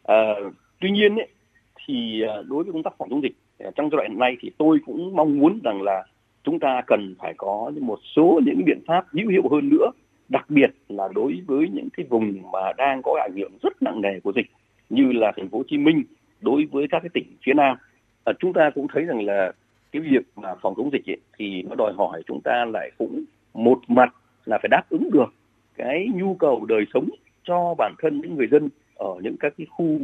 À, 0.03 0.35
tuy 0.81 0.91
nhiên 0.91 1.17
ấy, 1.17 1.29
thì 1.87 2.23
ờ, 2.23 2.45
đối 2.49 2.65
với 2.65 2.73
công 2.73 2.83
tác 2.83 2.95
phòng 2.99 3.11
chống 3.11 3.23
dịch 3.23 3.33
ờ, 3.59 3.71
trong 3.75 3.91
giai 3.91 3.97
đoạn 3.97 4.11
hiện 4.11 4.19
nay 4.19 4.37
thì 4.41 4.51
tôi 4.59 4.79
cũng 4.87 5.17
mong 5.17 5.39
muốn 5.39 5.61
rằng 5.65 5.83
là 5.83 6.05
chúng 6.45 6.59
ta 6.59 6.83
cần 6.87 7.15
phải 7.19 7.35
có 7.37 7.73
một 7.81 7.99
số 8.17 8.41
những 8.47 8.65
biện 8.65 8.81
pháp 8.87 9.07
hữu 9.13 9.29
hiệu 9.29 9.43
hơn 9.51 9.69
nữa 9.69 9.91
đặc 10.29 10.51
biệt 10.51 10.71
là 10.89 11.09
đối 11.15 11.41
với 11.47 11.69
những 11.73 11.89
cái 11.97 12.07
vùng 12.09 12.43
mà 12.53 12.73
đang 12.77 13.03
có 13.03 13.19
ảnh 13.23 13.37
hưởng 13.37 13.53
rất 13.63 13.83
nặng 13.83 14.01
nề 14.01 14.21
của 14.21 14.33
dịch 14.37 14.47
như 14.91 15.13
là 15.13 15.33
thành 15.37 15.49
phố 15.49 15.59
Hồ 15.59 15.65
Chí 15.69 15.79
Minh 15.79 16.03
đối 16.41 16.65
với 16.65 16.87
các 16.91 16.99
cái 17.03 17.11
tỉnh 17.15 17.27
phía 17.47 17.55
Nam. 17.55 17.77
À, 18.25 18.33
chúng 18.39 18.53
ta 18.53 18.71
cũng 18.75 18.87
thấy 18.93 19.05
rằng 19.05 19.25
là 19.25 19.53
cái 19.93 20.03
việc 20.03 20.23
mà 20.37 20.55
phòng 20.63 20.75
chống 20.77 20.91
dịch 20.93 21.11
ấy, 21.11 21.17
thì 21.39 21.63
nó 21.63 21.75
đòi 21.75 21.93
hỏi 21.97 22.23
chúng 22.27 22.41
ta 22.45 22.65
lại 22.65 22.91
cũng 22.99 23.25
một 23.55 23.79
mặt 23.89 24.15
là 24.45 24.59
phải 24.63 24.69
đáp 24.69 24.83
ứng 24.91 25.11
được 25.13 25.35
cái 25.77 26.09
nhu 26.15 26.35
cầu 26.35 26.65
đời 26.69 26.85
sống 26.95 27.09
cho 27.45 27.75
bản 27.79 27.95
thân 27.99 28.21
những 28.21 28.35
người 28.35 28.47
dân 28.51 28.69
ở 28.95 29.15
những 29.23 29.37
các 29.41 29.55
cái 29.59 29.67
khu 29.71 29.99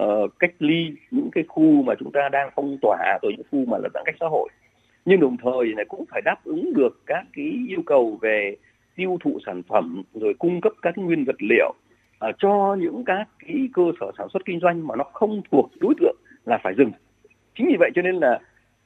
uh, 0.00 0.38
cách 0.38 0.54
ly 0.58 0.92
những 1.10 1.30
cái 1.32 1.44
khu 1.48 1.82
mà 1.82 1.94
chúng 1.98 2.12
ta 2.12 2.28
đang 2.32 2.50
phong 2.56 2.78
tỏa 2.82 3.18
rồi 3.22 3.32
những 3.36 3.46
khu 3.50 3.64
mà 3.70 3.78
là 3.78 3.88
giãn 3.94 4.02
cách 4.06 4.16
xã 4.20 4.26
hội. 4.30 4.48
Nhưng 5.04 5.20
đồng 5.20 5.36
thời 5.36 5.74
này 5.76 5.84
cũng 5.88 6.04
phải 6.10 6.22
đáp 6.24 6.36
ứng 6.44 6.72
được 6.74 7.02
các 7.06 7.24
cái 7.32 7.52
yêu 7.68 7.82
cầu 7.86 8.18
về 8.22 8.56
tiêu 8.96 9.18
thụ 9.24 9.38
sản 9.46 9.62
phẩm 9.62 10.02
rồi 10.14 10.34
cung 10.38 10.60
cấp 10.60 10.72
các 10.82 10.98
nguyên 10.98 11.24
vật 11.24 11.36
liệu 11.38 11.74
uh, 12.28 12.34
cho 12.38 12.76
những 12.80 13.04
các 13.04 13.28
cái 13.46 13.68
cơ 13.72 13.82
sở 14.00 14.10
sản 14.18 14.28
xuất 14.32 14.44
kinh 14.44 14.60
doanh 14.60 14.86
mà 14.86 14.96
nó 14.96 15.04
không 15.04 15.42
thuộc 15.50 15.70
đối 15.80 15.94
tượng 16.00 16.16
là 16.44 16.58
phải 16.62 16.74
dừng. 16.78 16.90
Chính 17.54 17.66
vì 17.66 17.76
vậy 17.78 17.90
cho 17.94 18.02
nên 18.02 18.14
là 18.14 18.40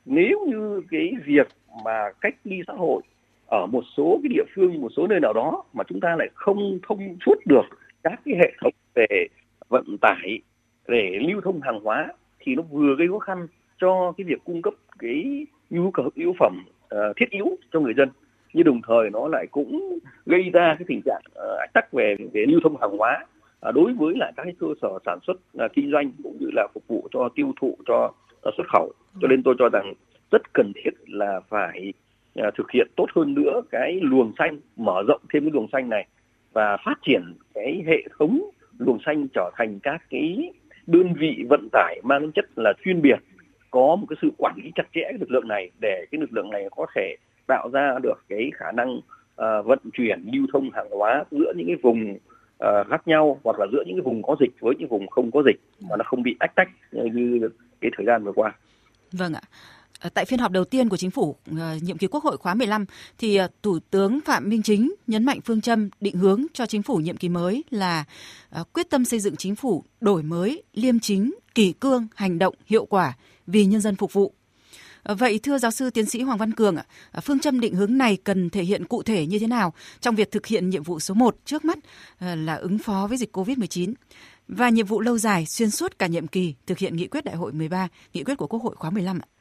nếu 0.05 0.47
như 0.47 0.83
cái 0.91 1.13
việc 1.25 1.49
mà 1.85 2.13
cách 2.21 2.35
ly 2.45 2.63
xã 2.67 2.73
hội 2.73 3.03
ở 3.47 3.67
một 3.67 3.85
số 3.97 4.21
cái 4.23 4.29
địa 4.29 4.45
phương 4.55 4.81
một 4.81 4.89
số 4.97 5.07
nơi 5.07 5.21
nào 5.21 5.33
đó 5.33 5.65
mà 5.73 5.85
chúng 5.89 6.01
ta 6.01 6.17
lại 6.19 6.29
không 6.35 6.79
thông 6.89 7.17
suốt 7.27 7.35
được 7.47 7.65
các 8.03 8.21
cái 8.25 8.35
hệ 8.39 8.53
thống 8.61 8.73
về 8.95 9.27
vận 9.69 9.97
tải 10.01 10.39
để 10.89 11.19
lưu 11.21 11.41
thông 11.41 11.61
hàng 11.61 11.81
hóa 11.81 12.09
thì 12.41 12.55
nó 12.55 12.63
vừa 12.63 12.95
gây 12.99 13.09
khó 13.09 13.19
khăn 13.19 13.47
cho 13.81 14.13
cái 14.17 14.25
việc 14.25 14.45
cung 14.45 14.63
cấp 14.63 14.75
cái 14.99 15.47
nhu 15.71 15.91
cầu 15.91 16.11
yếu 16.15 16.35
phẩm 16.39 16.65
uh, 16.95 17.17
thiết 17.17 17.31
yếu 17.31 17.47
cho 17.73 17.81
người 17.81 17.95
dân. 17.95 18.09
Nhưng 18.53 18.65
đồng 18.65 18.81
thời 18.87 19.11
nó 19.11 19.29
lại 19.29 19.47
cũng 19.51 19.99
gây 20.27 20.51
ra 20.53 20.75
cái 20.79 20.85
tình 20.89 21.01
trạng 21.05 21.23
uh, 21.31 21.73
tắc 21.75 21.93
về 21.93 22.17
về 22.33 22.45
lưu 22.49 22.61
thông 22.63 22.77
hàng 22.81 22.97
hóa 22.99 23.27
uh, 23.69 23.75
đối 23.75 23.93
với 23.93 24.17
lại 24.17 24.33
các 24.37 24.43
cái 24.43 24.55
cơ 24.61 24.67
sở 24.83 24.89
sản 25.07 25.19
xuất 25.27 25.41
uh, 25.65 25.73
kinh 25.73 25.91
doanh 25.91 26.13
cũng 26.23 26.37
như 26.41 26.47
là 26.53 26.67
phục 26.75 26.87
vụ 26.87 27.09
cho 27.13 27.29
tiêu 27.35 27.53
thụ 27.61 27.77
cho 27.87 28.13
uh, 28.49 28.55
xuất 28.57 28.67
khẩu. 28.73 28.93
Cho 29.21 29.29
nên 29.29 29.43
tôi 29.43 29.55
cho 29.59 29.69
rằng 29.69 29.93
rất 30.31 30.53
cần 30.53 30.73
thiết 30.75 30.91
là 31.07 31.41
phải 31.49 31.93
uh, 32.41 32.55
thực 32.55 32.71
hiện 32.71 32.89
tốt 32.97 33.07
hơn 33.17 33.35
nữa 33.35 33.63
cái 33.71 33.99
luồng 34.03 34.33
xanh 34.39 34.59
mở 34.77 35.03
rộng 35.09 35.21
thêm 35.33 35.43
cái 35.43 35.51
luồng 35.51 35.69
xanh 35.73 35.89
này 35.89 36.07
và 36.53 36.77
phát 36.85 36.99
triển 37.03 37.23
cái 37.55 37.83
hệ 37.87 38.03
thống 38.19 38.51
luồng 38.79 38.99
xanh 39.07 39.29
trở 39.35 39.51
thành 39.57 39.79
các 39.83 40.03
cái 40.11 40.53
đơn 40.89 41.15
vị 41.15 41.45
vận 41.49 41.69
tải 41.73 42.01
mang 42.05 42.21
tính 42.21 42.33
chất 42.35 42.45
là 42.57 42.73
chuyên 42.85 43.03
biệt 43.03 43.19
có 43.71 43.97
một 43.97 44.07
cái 44.09 44.17
sự 44.23 44.29
quản 44.39 44.55
lý 44.57 44.73
chặt 44.75 44.87
chẽ 44.95 45.01
cái 45.03 45.19
lực 45.21 45.31
lượng 45.31 45.49
này 45.49 45.71
để 45.81 46.07
cái 46.11 46.21
lực 46.21 46.33
lượng 46.33 46.51
này 46.51 46.65
có 46.77 46.87
thể 46.97 47.17
tạo 47.47 47.69
ra 47.73 47.99
được 48.03 48.25
cái 48.29 48.51
khả 48.55 48.73
năng 48.73 48.97
uh, 48.97 49.67
vận 49.67 49.79
chuyển 49.93 50.25
lưu 50.33 50.47
thông 50.53 50.71
hàng 50.71 50.89
hóa 50.91 51.25
giữa 51.31 51.53
những 51.57 51.67
cái 51.67 51.77
vùng 51.83 52.13
uh, 52.15 52.87
khác 52.91 53.09
nhau 53.09 53.41
hoặc 53.45 53.59
là 53.59 53.67
giữa 53.73 53.83
những 53.87 53.97
cái 53.97 54.03
vùng 54.03 54.23
có 54.23 54.37
dịch 54.41 54.61
với 54.61 54.75
những 54.79 54.89
vùng 54.89 55.07
không 55.07 55.31
có 55.31 55.43
dịch 55.47 55.61
mà 55.81 55.97
nó 55.97 56.05
không 56.05 56.23
bị 56.23 56.37
ách 56.41 56.55
tách 56.55 56.69
như 56.93 57.49
cái 57.81 57.91
thời 57.97 58.07
gian 58.07 58.25
vừa 58.25 58.33
qua. 58.33 58.53
Vâng 59.13 59.33
ạ. 59.33 59.43
Ờ, 60.01 60.11
tại 60.15 60.25
phiên 60.25 60.39
họp 60.39 60.53
đầu 60.53 60.65
tiên 60.65 60.89
của 60.89 60.97
chính 60.97 61.11
phủ 61.11 61.37
ờ, 61.59 61.79
nhiệm 61.83 61.99
kỳ 61.99 62.07
Quốc 62.07 62.25
hội 62.25 62.37
khóa 62.37 62.55
15 62.55 62.85
thì 63.19 63.37
ờ, 63.37 63.49
Thủ 63.63 63.79
tướng 63.91 64.21
Phạm 64.21 64.49
Minh 64.49 64.63
Chính 64.63 64.95
nhấn 65.07 65.25
mạnh 65.25 65.41
phương 65.45 65.61
châm 65.61 65.89
định 66.01 66.17
hướng 66.17 66.47
cho 66.55 66.67
chính 66.67 66.83
phủ 66.83 66.97
nhiệm 66.97 67.17
kỳ 67.17 67.29
mới 67.29 67.65
là 67.71 68.05
quyết 68.73 68.91
tâm 68.91 69.05
xây 69.05 69.21
dựng 69.21 69.37
chính 69.37 69.57
phủ 69.57 69.85
đổi 70.01 70.23
mới, 70.23 70.63
liêm 70.75 71.01
chính, 71.01 71.35
kỷ 71.55 71.73
cương, 71.73 72.07
hành 72.15 72.39
động 72.39 72.55
hiệu 72.67 72.87
quả 72.87 73.17
vì 73.47 73.65
nhân 73.65 73.81
dân 73.81 73.97
phục 73.97 74.13
vụ. 74.13 74.33
Vậy 75.05 75.41
thưa 75.43 75.59
giáo 75.59 75.71
sư 75.71 75.91
tiến 75.91 76.07
sĩ 76.07 76.23
Hoàng 76.23 76.39
Văn 76.39 76.53
Cường, 76.53 76.77
phương 77.23 77.39
châm 77.39 77.61
định 77.61 77.75
hướng 77.75 77.99
này 77.99 78.17
cần 78.25 78.51
thể 78.51 78.63
hiện 78.63 78.85
cụ 78.85 79.03
thể 79.03 79.27
như 79.27 79.39
thế 79.39 79.47
nào 79.47 79.75
trong 80.01 80.15
việc 80.15 80.31
thực 80.31 80.47
hiện 80.47 80.71
nhiệm 80.71 80.83
vụ 80.83 81.01
số 81.01 81.15
1 81.15 81.37
trước 81.45 81.65
mắt 81.65 81.79
là 82.21 82.55
ứng 82.55 82.79
phó 82.79 83.07
với 83.09 83.19
dịch 83.19 83.37
COVID-19 83.37 83.95
và 84.49 84.69
nhiệm 84.69 84.87
vụ 84.87 85.01
lâu 85.01 85.19
dài 85.19 85.47
xuyên 85.47 85.71
suốt 85.71 85.99
cả 85.99 86.07
nhiệm 86.07 86.27
kỳ 86.27 86.55
thực 86.67 86.79
hiện 86.79 86.97
nghị 86.97 87.07
quyết 87.07 87.25
đại 87.25 87.37
hội 87.37 87.53
13, 87.53 87.89
nghị 88.13 88.25
quyết 88.25 88.35
của 88.35 88.47
Quốc 88.47 88.63
hội 88.63 88.77
khóa 88.77 88.91
15 88.91 89.19
ạ? 89.19 89.38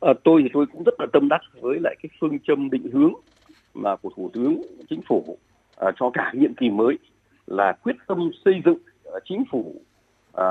À, 0.00 0.12
tôi 0.24 0.42
thì 0.42 0.48
tôi 0.52 0.66
cũng 0.72 0.82
rất 0.84 0.94
là 1.00 1.06
tâm 1.12 1.28
đắc 1.28 1.40
với 1.60 1.78
lại 1.80 1.96
cái 2.02 2.10
phương 2.20 2.38
châm 2.38 2.70
định 2.70 2.90
hướng 2.92 3.12
mà 3.74 3.96
của 3.96 4.10
Thủ 4.16 4.30
tướng 4.32 4.62
Chính 4.90 5.00
phủ 5.08 5.38
à, 5.76 5.90
cho 5.96 6.10
cả 6.10 6.32
nhiệm 6.34 6.54
kỳ 6.54 6.70
mới 6.70 6.98
là 7.46 7.72
quyết 7.72 7.96
tâm 8.06 8.30
xây 8.44 8.62
dựng 8.64 8.78
à, 9.04 9.18
chính 9.24 9.44
phủ 9.50 9.74
à, 10.32 10.46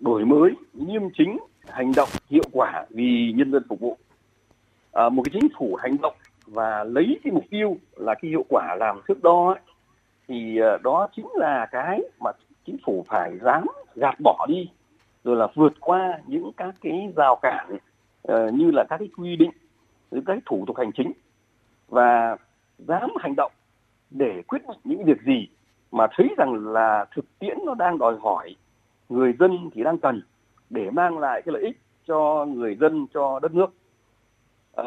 đổi 0.00 0.24
mới 0.24 0.50
nghiêm 0.72 1.02
chính 1.18 1.38
hành 1.68 1.92
động 1.96 2.08
hiệu 2.30 2.44
quả 2.52 2.86
vì 2.90 3.32
nhân 3.36 3.52
dân 3.52 3.62
phục 3.68 3.80
vụ. 3.80 3.96
À, 4.92 5.08
một 5.08 5.22
cái 5.22 5.40
chính 5.40 5.48
phủ 5.58 5.74
hành 5.82 5.96
động 6.02 6.14
và 6.46 6.84
lấy 6.84 7.20
cái 7.24 7.32
mục 7.32 7.44
tiêu 7.50 7.76
là 7.96 8.14
cái 8.14 8.28
hiệu 8.28 8.44
quả 8.48 8.76
làm 8.80 9.00
thước 9.08 9.22
đo 9.22 9.48
ấy, 9.48 9.60
thì 10.28 10.60
à, 10.60 10.78
đó 10.82 11.08
chính 11.16 11.26
là 11.34 11.68
cái 11.72 12.00
mà 12.20 12.30
chính 12.66 12.76
phủ 12.86 13.04
phải 13.08 13.38
dám 13.38 13.66
gạt 13.94 14.14
bỏ 14.20 14.46
đi 14.48 14.68
rồi 15.24 15.36
là 15.36 15.46
vượt 15.54 15.72
qua 15.80 16.18
những 16.26 16.50
các 16.56 16.74
cái 16.80 17.12
rào 17.16 17.38
cản 17.42 17.78
Ờ, 18.28 18.50
như 18.50 18.70
là 18.70 18.84
các 18.84 18.98
cái 18.98 19.08
quy 19.16 19.36
định 19.36 19.50
những 20.10 20.24
cái 20.24 20.38
thủ 20.46 20.64
tục 20.66 20.76
hành 20.76 20.92
chính 20.92 21.12
và 21.88 22.36
dám 22.78 23.10
hành 23.20 23.34
động 23.36 23.52
để 24.10 24.42
quyết 24.46 24.62
định 24.68 24.78
những 24.84 25.04
việc 25.04 25.22
gì 25.26 25.48
mà 25.92 26.06
thấy 26.16 26.28
rằng 26.38 26.66
là 26.66 27.06
thực 27.14 27.38
tiễn 27.38 27.58
nó 27.66 27.74
đang 27.74 27.98
đòi 27.98 28.16
hỏi 28.20 28.56
người 29.08 29.32
dân 29.38 29.70
thì 29.74 29.82
đang 29.82 29.98
cần 29.98 30.22
để 30.70 30.90
mang 30.90 31.18
lại 31.18 31.42
cái 31.42 31.52
lợi 31.52 31.62
ích 31.62 31.78
cho 32.06 32.46
người 32.48 32.76
dân 32.80 33.06
cho 33.14 33.38
đất 33.42 33.54
nước. 33.54 33.74
À, 34.76 34.84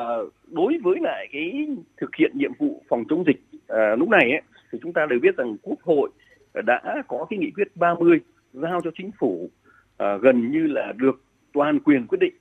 đối 0.48 0.78
với 0.84 0.96
lại 1.02 1.28
cái 1.32 1.68
thực 1.98 2.16
hiện 2.16 2.32
nhiệm 2.36 2.52
vụ 2.60 2.82
phòng 2.90 3.04
chống 3.10 3.24
dịch 3.28 3.42
à, 3.68 3.96
lúc 3.96 4.10
này 4.10 4.32
ấy, 4.32 4.42
thì 4.72 4.80
chúng 4.82 4.94
ta 4.94 5.06
đều 5.10 5.20
biết 5.20 5.38
rằng 5.38 5.58
quốc 5.62 5.80
hội 5.82 6.10
đã 6.66 7.04
có 7.08 7.26
cái 7.30 7.40
nghị 7.40 7.52
quyết 7.52 7.76
30 7.76 8.20
giao 8.54 8.82
cho 8.84 8.92
chính 8.98 9.12
phủ 9.20 9.50
à, 9.98 10.18
gần 10.18 10.52
như 10.52 10.68
là 10.68 10.94
được 10.96 11.22
toàn 11.54 11.80
quyền 11.80 12.08
quyết 12.08 12.20
định 12.22 12.34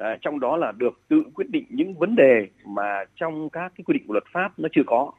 à, 0.00 0.16
trong 0.20 0.40
đó 0.40 0.56
là 0.56 0.72
được 0.76 1.00
tự 1.08 1.22
quyết 1.34 1.50
định 1.50 1.64
những 1.68 1.94
vấn 1.94 2.16
đề 2.16 2.48
mà 2.66 3.04
trong 3.16 3.50
các 3.50 3.72
cái 3.76 3.84
quy 3.84 3.92
định 3.92 4.06
của 4.06 4.14
luật 4.14 4.24
pháp 4.32 4.58
nó 4.58 4.68
chưa 4.72 4.82
có 4.86 5.12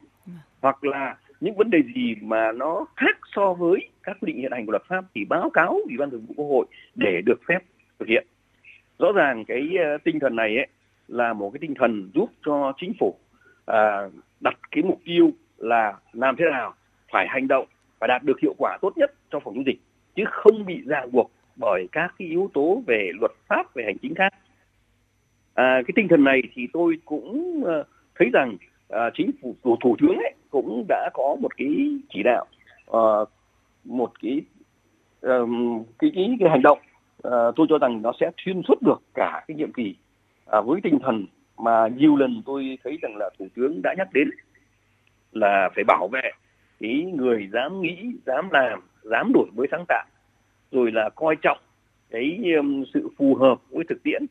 hoặc 0.62 0.84
là 0.84 1.16
những 1.40 1.56
vấn 1.56 1.70
đề 1.70 1.78
gì 1.94 2.14
mà 2.22 2.52
nó 2.52 2.86
khác 2.96 3.18
so 3.36 3.52
với 3.52 3.88
các 4.02 4.16
quy 4.20 4.26
định 4.32 4.42
hiện 4.42 4.52
hành 4.52 4.66
của 4.66 4.72
luật 4.72 4.84
pháp 4.88 5.04
thì 5.14 5.24
báo 5.24 5.50
cáo 5.50 5.78
ủy 5.84 5.96
ban 5.98 6.10
thường 6.10 6.24
vụ 6.28 6.34
quốc 6.36 6.46
hội 6.46 6.66
để 6.94 7.20
được 7.24 7.40
phép 7.48 7.58
thực 7.98 8.08
hiện. 8.08 8.26
Rõ 8.98 9.12
ràng 9.12 9.44
cái 9.44 9.68
uh, 9.74 10.04
tinh 10.04 10.18
thần 10.20 10.36
này 10.36 10.56
ấy 10.56 10.66
là 11.08 11.32
một 11.32 11.50
cái 11.50 11.58
tinh 11.60 11.74
thần 11.74 12.10
giúp 12.14 12.30
cho 12.46 12.72
chính 12.80 12.92
phủ 13.00 13.08
uh, 13.70 14.12
đặt 14.40 14.58
cái 14.70 14.84
mục 14.84 15.00
tiêu 15.04 15.30
là 15.58 15.94
làm 16.12 16.36
thế 16.36 16.44
nào 16.50 16.74
phải 17.12 17.26
hành 17.28 17.48
động 17.48 17.66
phải 17.98 18.08
đạt 18.08 18.22
được 18.22 18.40
hiệu 18.42 18.54
quả 18.58 18.78
tốt 18.80 18.92
nhất 18.96 19.12
trong 19.30 19.42
phòng 19.44 19.54
chống 19.54 19.66
dịch 19.66 19.78
chứ 20.16 20.24
không 20.30 20.66
bị 20.66 20.82
ràng 20.86 21.12
buộc 21.12 21.30
bởi 21.56 21.86
các 21.92 22.14
cái 22.18 22.28
yếu 22.28 22.50
tố 22.54 22.82
về 22.86 23.10
luật 23.20 23.32
pháp 23.48 23.74
về 23.74 23.84
hành 23.84 23.98
chính 23.98 24.14
khác 24.14 24.34
à, 25.54 25.82
cái 25.86 25.92
tinh 25.96 26.08
thần 26.08 26.24
này 26.24 26.42
thì 26.54 26.66
tôi 26.72 26.98
cũng 27.04 27.62
uh, 27.64 27.86
thấy 28.18 28.30
rằng 28.32 28.56
uh, 28.92 28.98
chính 29.14 29.30
phủ 29.42 29.54
của 29.62 29.76
thủ 29.80 29.96
tướng 30.00 30.16
ấy 30.16 30.34
cũng 30.50 30.84
đã 30.88 31.10
có 31.14 31.36
một 31.40 31.56
cái 31.56 31.98
chỉ 32.08 32.22
đạo 32.22 32.46
uh, 32.90 33.28
một 33.84 34.12
cái 34.22 34.42
um, 35.20 35.84
cái, 35.98 36.10
cái 36.14 36.36
cái 36.40 36.50
hành 36.50 36.62
động 36.62 36.78
uh, 37.28 37.32
tôi 37.56 37.66
cho 37.70 37.78
rằng 37.78 38.02
nó 38.02 38.12
sẽ 38.20 38.30
xuyên 38.44 38.62
suốt 38.68 38.82
được 38.82 39.02
cả 39.14 39.44
cái 39.48 39.56
nhiệm 39.56 39.72
kỳ. 39.72 39.94
Uh, 40.58 40.66
với 40.66 40.80
tinh 40.80 40.98
thần 41.02 41.26
mà 41.58 41.88
nhiều 41.88 42.16
lần 42.16 42.42
tôi 42.46 42.78
thấy 42.84 42.98
rằng 43.02 43.16
là 43.16 43.30
thủ 43.38 43.48
tướng 43.54 43.82
đã 43.82 43.94
nhắc 43.98 44.08
đến 44.12 44.30
là 45.32 45.68
phải 45.74 45.84
bảo 45.84 46.08
vệ 46.08 46.30
cái 46.80 47.12
người 47.14 47.48
dám 47.52 47.80
nghĩ 47.80 47.96
dám 48.26 48.48
làm 48.50 48.80
dám 49.02 49.32
đổi 49.34 49.46
mới 49.56 49.66
sáng 49.70 49.84
tạo 49.88 50.04
rồi 50.72 50.92
là 50.92 51.10
coi 51.14 51.36
trọng 51.36 51.58
cái 52.10 52.38
um, 52.56 52.84
sự 52.94 53.08
phù 53.18 53.34
hợp 53.34 53.58
với 53.70 53.84
thực 53.88 54.02
tiễn 54.02 54.22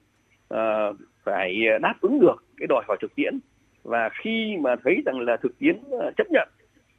uh, 0.53 0.97
phải 1.23 1.67
ờ, 1.71 1.77
đáp 1.77 1.95
ứng 2.01 2.19
được 2.19 2.43
cái 2.57 2.67
đòi 2.67 2.83
hỏi 2.87 2.97
thực 3.01 3.15
tiễn. 3.15 3.39
Và 3.83 4.09
khi 4.09 4.57
mà 4.59 4.75
thấy 4.83 5.01
rằng 5.05 5.19
là 5.19 5.37
thực 5.37 5.59
tiễn 5.59 5.77
ờ, 5.91 6.11
chấp 6.17 6.27
nhận 6.31 6.49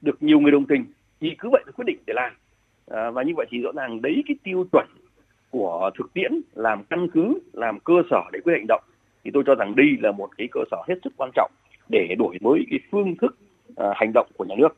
được 0.00 0.22
nhiều 0.22 0.40
người 0.40 0.52
đồng 0.52 0.66
tình 0.66 0.84
thì 1.20 1.34
cứ 1.38 1.48
vậy 1.52 1.62
quyết 1.76 1.84
định 1.86 1.98
để 2.06 2.14
làm. 2.14 2.32
À, 2.90 3.10
và 3.10 3.22
như 3.22 3.32
vậy 3.36 3.46
thì 3.50 3.60
rõ 3.60 3.70
ràng 3.76 4.02
đấy 4.02 4.24
cái 4.28 4.36
tiêu 4.42 4.66
chuẩn 4.72 4.86
của 5.50 5.90
thực 5.98 6.14
tiễn 6.14 6.32
làm 6.54 6.84
căn 6.84 7.08
cứ 7.14 7.40
làm 7.52 7.80
cơ 7.80 7.94
sở 8.10 8.20
để 8.32 8.40
quyết 8.44 8.54
định 8.54 8.66
động. 8.68 8.82
Thì 9.24 9.30
tôi 9.34 9.42
cho 9.46 9.54
rằng 9.54 9.76
đây 9.76 9.86
là 10.00 10.12
một 10.12 10.30
cái 10.38 10.48
cơ 10.50 10.60
sở 10.70 10.76
hết 10.88 10.94
sức 11.04 11.12
quan 11.16 11.30
trọng 11.34 11.52
để 11.88 12.14
đổi 12.18 12.36
mới 12.40 12.66
cái 12.70 12.80
phương 12.90 13.16
thức 13.16 13.36
à, 13.76 13.86
hành 13.94 14.12
động 14.12 14.26
của 14.36 14.44
nhà 14.44 14.54
nước. 14.58 14.76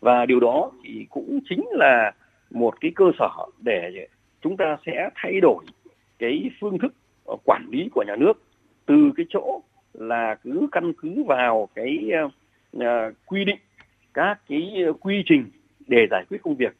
Và 0.00 0.26
điều 0.26 0.40
đó 0.40 0.70
thì 0.84 1.06
cũng 1.10 1.40
chính 1.48 1.64
là 1.70 2.12
một 2.50 2.80
cái 2.80 2.92
cơ 2.94 3.04
sở 3.18 3.30
để 3.60 4.06
chúng 4.40 4.56
ta 4.56 4.76
sẽ 4.86 5.10
thay 5.14 5.40
đổi 5.40 5.64
cái 6.18 6.50
phương 6.60 6.78
thức 6.78 6.94
quản 7.44 7.66
lý 7.70 7.88
của 7.94 8.04
nhà 8.06 8.16
nước 8.16 8.32
từ 8.86 9.12
cái 9.16 9.26
chỗ 9.28 9.62
là 9.92 10.36
cứ 10.42 10.68
căn 10.72 10.92
cứ 10.92 11.22
vào 11.26 11.68
cái 11.74 12.10
uh, 12.76 12.82
quy 13.26 13.44
định 13.44 13.58
các 14.14 14.40
cái 14.48 14.84
quy 15.00 15.22
trình 15.26 15.44
để 15.86 16.06
giải 16.10 16.24
quyết 16.28 16.38
công 16.42 16.56
việc. 16.56 16.76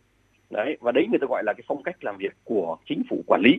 Đấy 0.50 0.76
và 0.80 0.92
đấy 0.92 1.06
người 1.10 1.18
ta 1.18 1.26
gọi 1.30 1.42
là 1.44 1.52
cái 1.52 1.64
phong 1.66 1.82
cách 1.82 2.04
làm 2.04 2.16
việc 2.18 2.32
của 2.44 2.76
chính 2.88 3.02
phủ 3.10 3.22
quản 3.26 3.40
lý. 3.44 3.58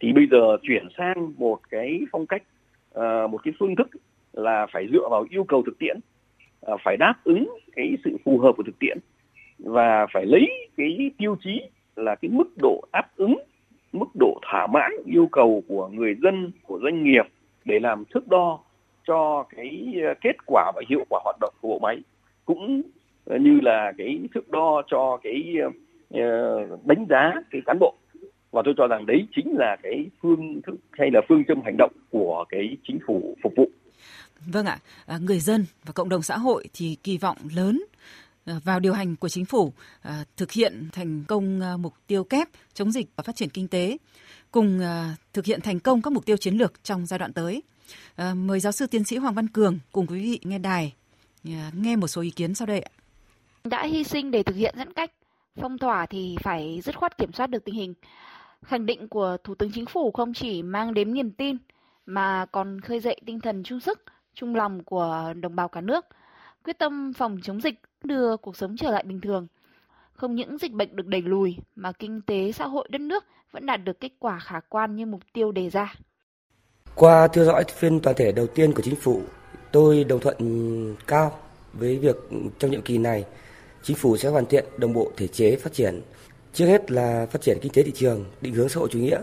Thì 0.00 0.12
bây 0.12 0.26
giờ 0.30 0.56
chuyển 0.62 0.88
sang 0.98 1.32
một 1.38 1.60
cái 1.70 2.00
phong 2.12 2.26
cách 2.26 2.42
uh, 2.98 3.30
một 3.30 3.38
cái 3.44 3.54
phương 3.58 3.76
thức 3.76 3.88
là 4.32 4.66
phải 4.72 4.88
dựa 4.92 5.08
vào 5.10 5.26
yêu 5.30 5.44
cầu 5.44 5.62
thực 5.66 5.78
tiễn 5.78 5.96
uh, 6.72 6.80
phải 6.84 6.96
đáp 6.96 7.14
ứng 7.24 7.58
cái 7.76 7.96
sự 8.04 8.16
phù 8.24 8.38
hợp 8.38 8.52
của 8.56 8.62
thực 8.62 8.78
tiễn 8.78 8.98
và 9.58 10.06
phải 10.12 10.26
lấy 10.26 10.68
cái 10.76 11.10
tiêu 11.18 11.36
chí 11.44 11.60
là 11.96 12.14
cái 12.14 12.30
mức 12.30 12.48
độ 12.56 12.84
đáp 12.92 13.10
ứng 13.16 13.38
mức 13.92 14.08
độ 14.14 14.40
thỏa 14.50 14.66
mãn 14.66 14.92
yêu 15.06 15.28
cầu 15.32 15.62
của 15.68 15.88
người 15.88 16.14
dân 16.22 16.50
của 16.66 16.80
doanh 16.82 17.04
nghiệp 17.04 17.24
để 17.64 17.78
làm 17.80 18.04
thước 18.14 18.28
đo 18.28 18.58
cho 19.06 19.44
cái 19.56 19.94
ờ, 20.06 20.14
kết 20.20 20.36
quả 20.46 20.72
và 20.74 20.82
hiệu 20.90 21.04
quả 21.10 21.20
hoạt 21.24 21.36
động 21.40 21.54
của 21.60 21.68
bộ 21.68 21.78
máy 21.78 21.96
cũng 22.44 22.82
ờ, 23.24 23.36
như 23.38 23.60
là 23.62 23.92
cái 23.98 24.20
thước 24.34 24.48
đo 24.48 24.82
cho 24.86 25.18
cái 25.22 25.54
ờ, 26.10 26.66
đánh 26.84 27.06
giá 27.08 27.32
cái 27.50 27.60
cán 27.66 27.78
bộ. 27.80 27.94
Và 28.50 28.62
tôi 28.64 28.74
cho 28.76 28.86
rằng 28.86 29.06
đấy 29.06 29.26
chính 29.36 29.56
là 29.58 29.76
cái 29.82 30.06
phương 30.22 30.60
thức 30.66 30.74
hay 30.92 31.10
là 31.10 31.20
phương 31.28 31.44
châm 31.48 31.60
hành 31.64 31.76
động 31.78 31.92
của 32.10 32.44
cái 32.48 32.76
chính 32.88 32.98
phủ 33.06 33.36
phục 33.42 33.52
vụ. 33.56 33.70
Vâng 34.46 34.66
ạ, 34.66 34.78
à, 35.06 35.18
người 35.18 35.38
dân 35.38 35.64
và 35.84 35.92
cộng 35.92 36.08
đồng 36.08 36.22
xã 36.22 36.36
hội 36.36 36.64
thì 36.74 36.96
kỳ 37.04 37.18
vọng 37.18 37.36
lớn 37.56 37.82
Ờ, 38.44 38.60
vào 38.64 38.80
điều 38.80 38.92
hành 38.92 39.16
của 39.16 39.28
chính 39.28 39.44
phủ 39.44 39.72
ờ, 40.02 40.24
thực 40.36 40.52
hiện 40.52 40.88
thành 40.92 41.24
công 41.28 41.60
ờ, 41.60 41.76
mục 41.76 41.94
tiêu 42.06 42.24
kép 42.24 42.48
chống 42.74 42.92
dịch 42.92 43.06
và 43.16 43.22
phát 43.22 43.36
triển 43.36 43.48
kinh 43.48 43.68
tế, 43.68 43.96
cùng 44.50 44.80
thực 45.32 45.44
hiện 45.44 45.60
thành 45.60 45.80
công 45.80 46.02
các 46.02 46.12
mục 46.12 46.26
tiêu 46.26 46.36
chiến 46.36 46.54
lược 46.54 46.84
trong 46.84 47.06
giai 47.06 47.18
đoạn 47.18 47.32
tới. 47.32 47.62
Mời 48.34 48.60
giáo 48.60 48.72
sư 48.72 48.86
tiến 48.86 49.04
sĩ 49.04 49.16
Hoàng 49.16 49.34
Văn 49.34 49.48
Cường 49.48 49.78
cùng 49.92 50.06
quý 50.06 50.20
vị 50.20 50.40
nghe 50.42 50.58
đài 50.58 50.92
nghe 51.72 51.96
một 51.96 52.06
số 52.06 52.22
ý 52.22 52.30
kiến 52.30 52.54
sau 52.54 52.66
đây 52.66 52.80
ạ. 52.80 52.90
Đã 53.64 53.86
hy 53.86 54.04
sinh 54.04 54.30
để 54.30 54.42
thực 54.42 54.56
hiện 54.56 54.74
giãn 54.78 54.92
cách, 54.92 55.10
phong 55.60 55.78
tỏa 55.78 56.06
thì 56.06 56.36
phải 56.42 56.80
dứt 56.84 56.96
khoát 56.96 57.18
kiểm 57.18 57.32
soát 57.32 57.46
được 57.46 57.64
tình 57.64 57.74
hình. 57.74 57.94
Khẳng 58.62 58.86
định 58.86 59.08
của 59.08 59.36
Thủ 59.44 59.54
tướng 59.54 59.72
Chính 59.72 59.86
phủ 59.86 60.10
không 60.10 60.34
chỉ 60.34 60.62
mang 60.62 60.94
đến 60.94 61.12
niềm 61.14 61.30
tin 61.30 61.56
mà 62.06 62.46
còn 62.52 62.80
khơi 62.80 63.00
dậy 63.00 63.20
tinh 63.26 63.40
thần 63.40 63.62
chung 63.62 63.80
sức, 63.80 64.02
chung 64.34 64.54
lòng 64.54 64.84
của 64.84 65.32
đồng 65.40 65.56
bào 65.56 65.68
cả 65.68 65.80
nước, 65.80 66.06
quyết 66.64 66.78
tâm 66.78 67.12
phòng 67.12 67.38
chống 67.42 67.60
dịch, 67.60 67.74
đưa 68.04 68.36
cuộc 68.36 68.56
sống 68.56 68.76
trở 68.76 68.90
lại 68.90 69.04
bình 69.06 69.20
thường. 69.20 69.46
Không 70.12 70.34
những 70.34 70.58
dịch 70.58 70.72
bệnh 70.72 70.96
được 70.96 71.06
đẩy 71.06 71.22
lùi 71.22 71.56
mà 71.74 71.92
kinh 71.92 72.20
tế 72.22 72.52
xã 72.52 72.66
hội 72.66 72.88
đất 72.90 73.00
nước 73.00 73.24
vẫn 73.52 73.66
đạt 73.66 73.84
được 73.84 74.00
kết 74.00 74.12
quả 74.18 74.38
khả 74.38 74.60
quan 74.60 74.96
như 74.96 75.06
mục 75.06 75.20
tiêu 75.32 75.52
đề 75.52 75.70
ra. 75.70 75.94
Qua 76.94 77.28
theo 77.28 77.44
dõi 77.44 77.64
phiên 77.76 78.00
toàn 78.00 78.16
thể 78.16 78.32
đầu 78.32 78.46
tiên 78.46 78.72
của 78.72 78.82
chính 78.82 78.96
phủ, 78.96 79.22
tôi 79.72 80.04
đồng 80.04 80.20
thuận 80.20 80.36
cao 81.06 81.38
với 81.72 81.98
việc 81.98 82.16
trong 82.58 82.70
nhiệm 82.70 82.82
kỳ 82.82 82.98
này 82.98 83.24
chính 83.82 83.96
phủ 83.96 84.16
sẽ 84.16 84.28
hoàn 84.28 84.46
thiện 84.46 84.64
đồng 84.76 84.92
bộ 84.92 85.12
thể 85.16 85.26
chế 85.26 85.56
phát 85.56 85.72
triển. 85.72 86.00
Trước 86.52 86.66
hết 86.66 86.90
là 86.90 87.26
phát 87.30 87.42
triển 87.42 87.58
kinh 87.62 87.72
tế 87.72 87.82
thị 87.82 87.92
trường, 87.94 88.24
định 88.40 88.54
hướng 88.54 88.68
xã 88.68 88.80
hội 88.80 88.88
chủ 88.92 88.98
nghĩa. 88.98 89.18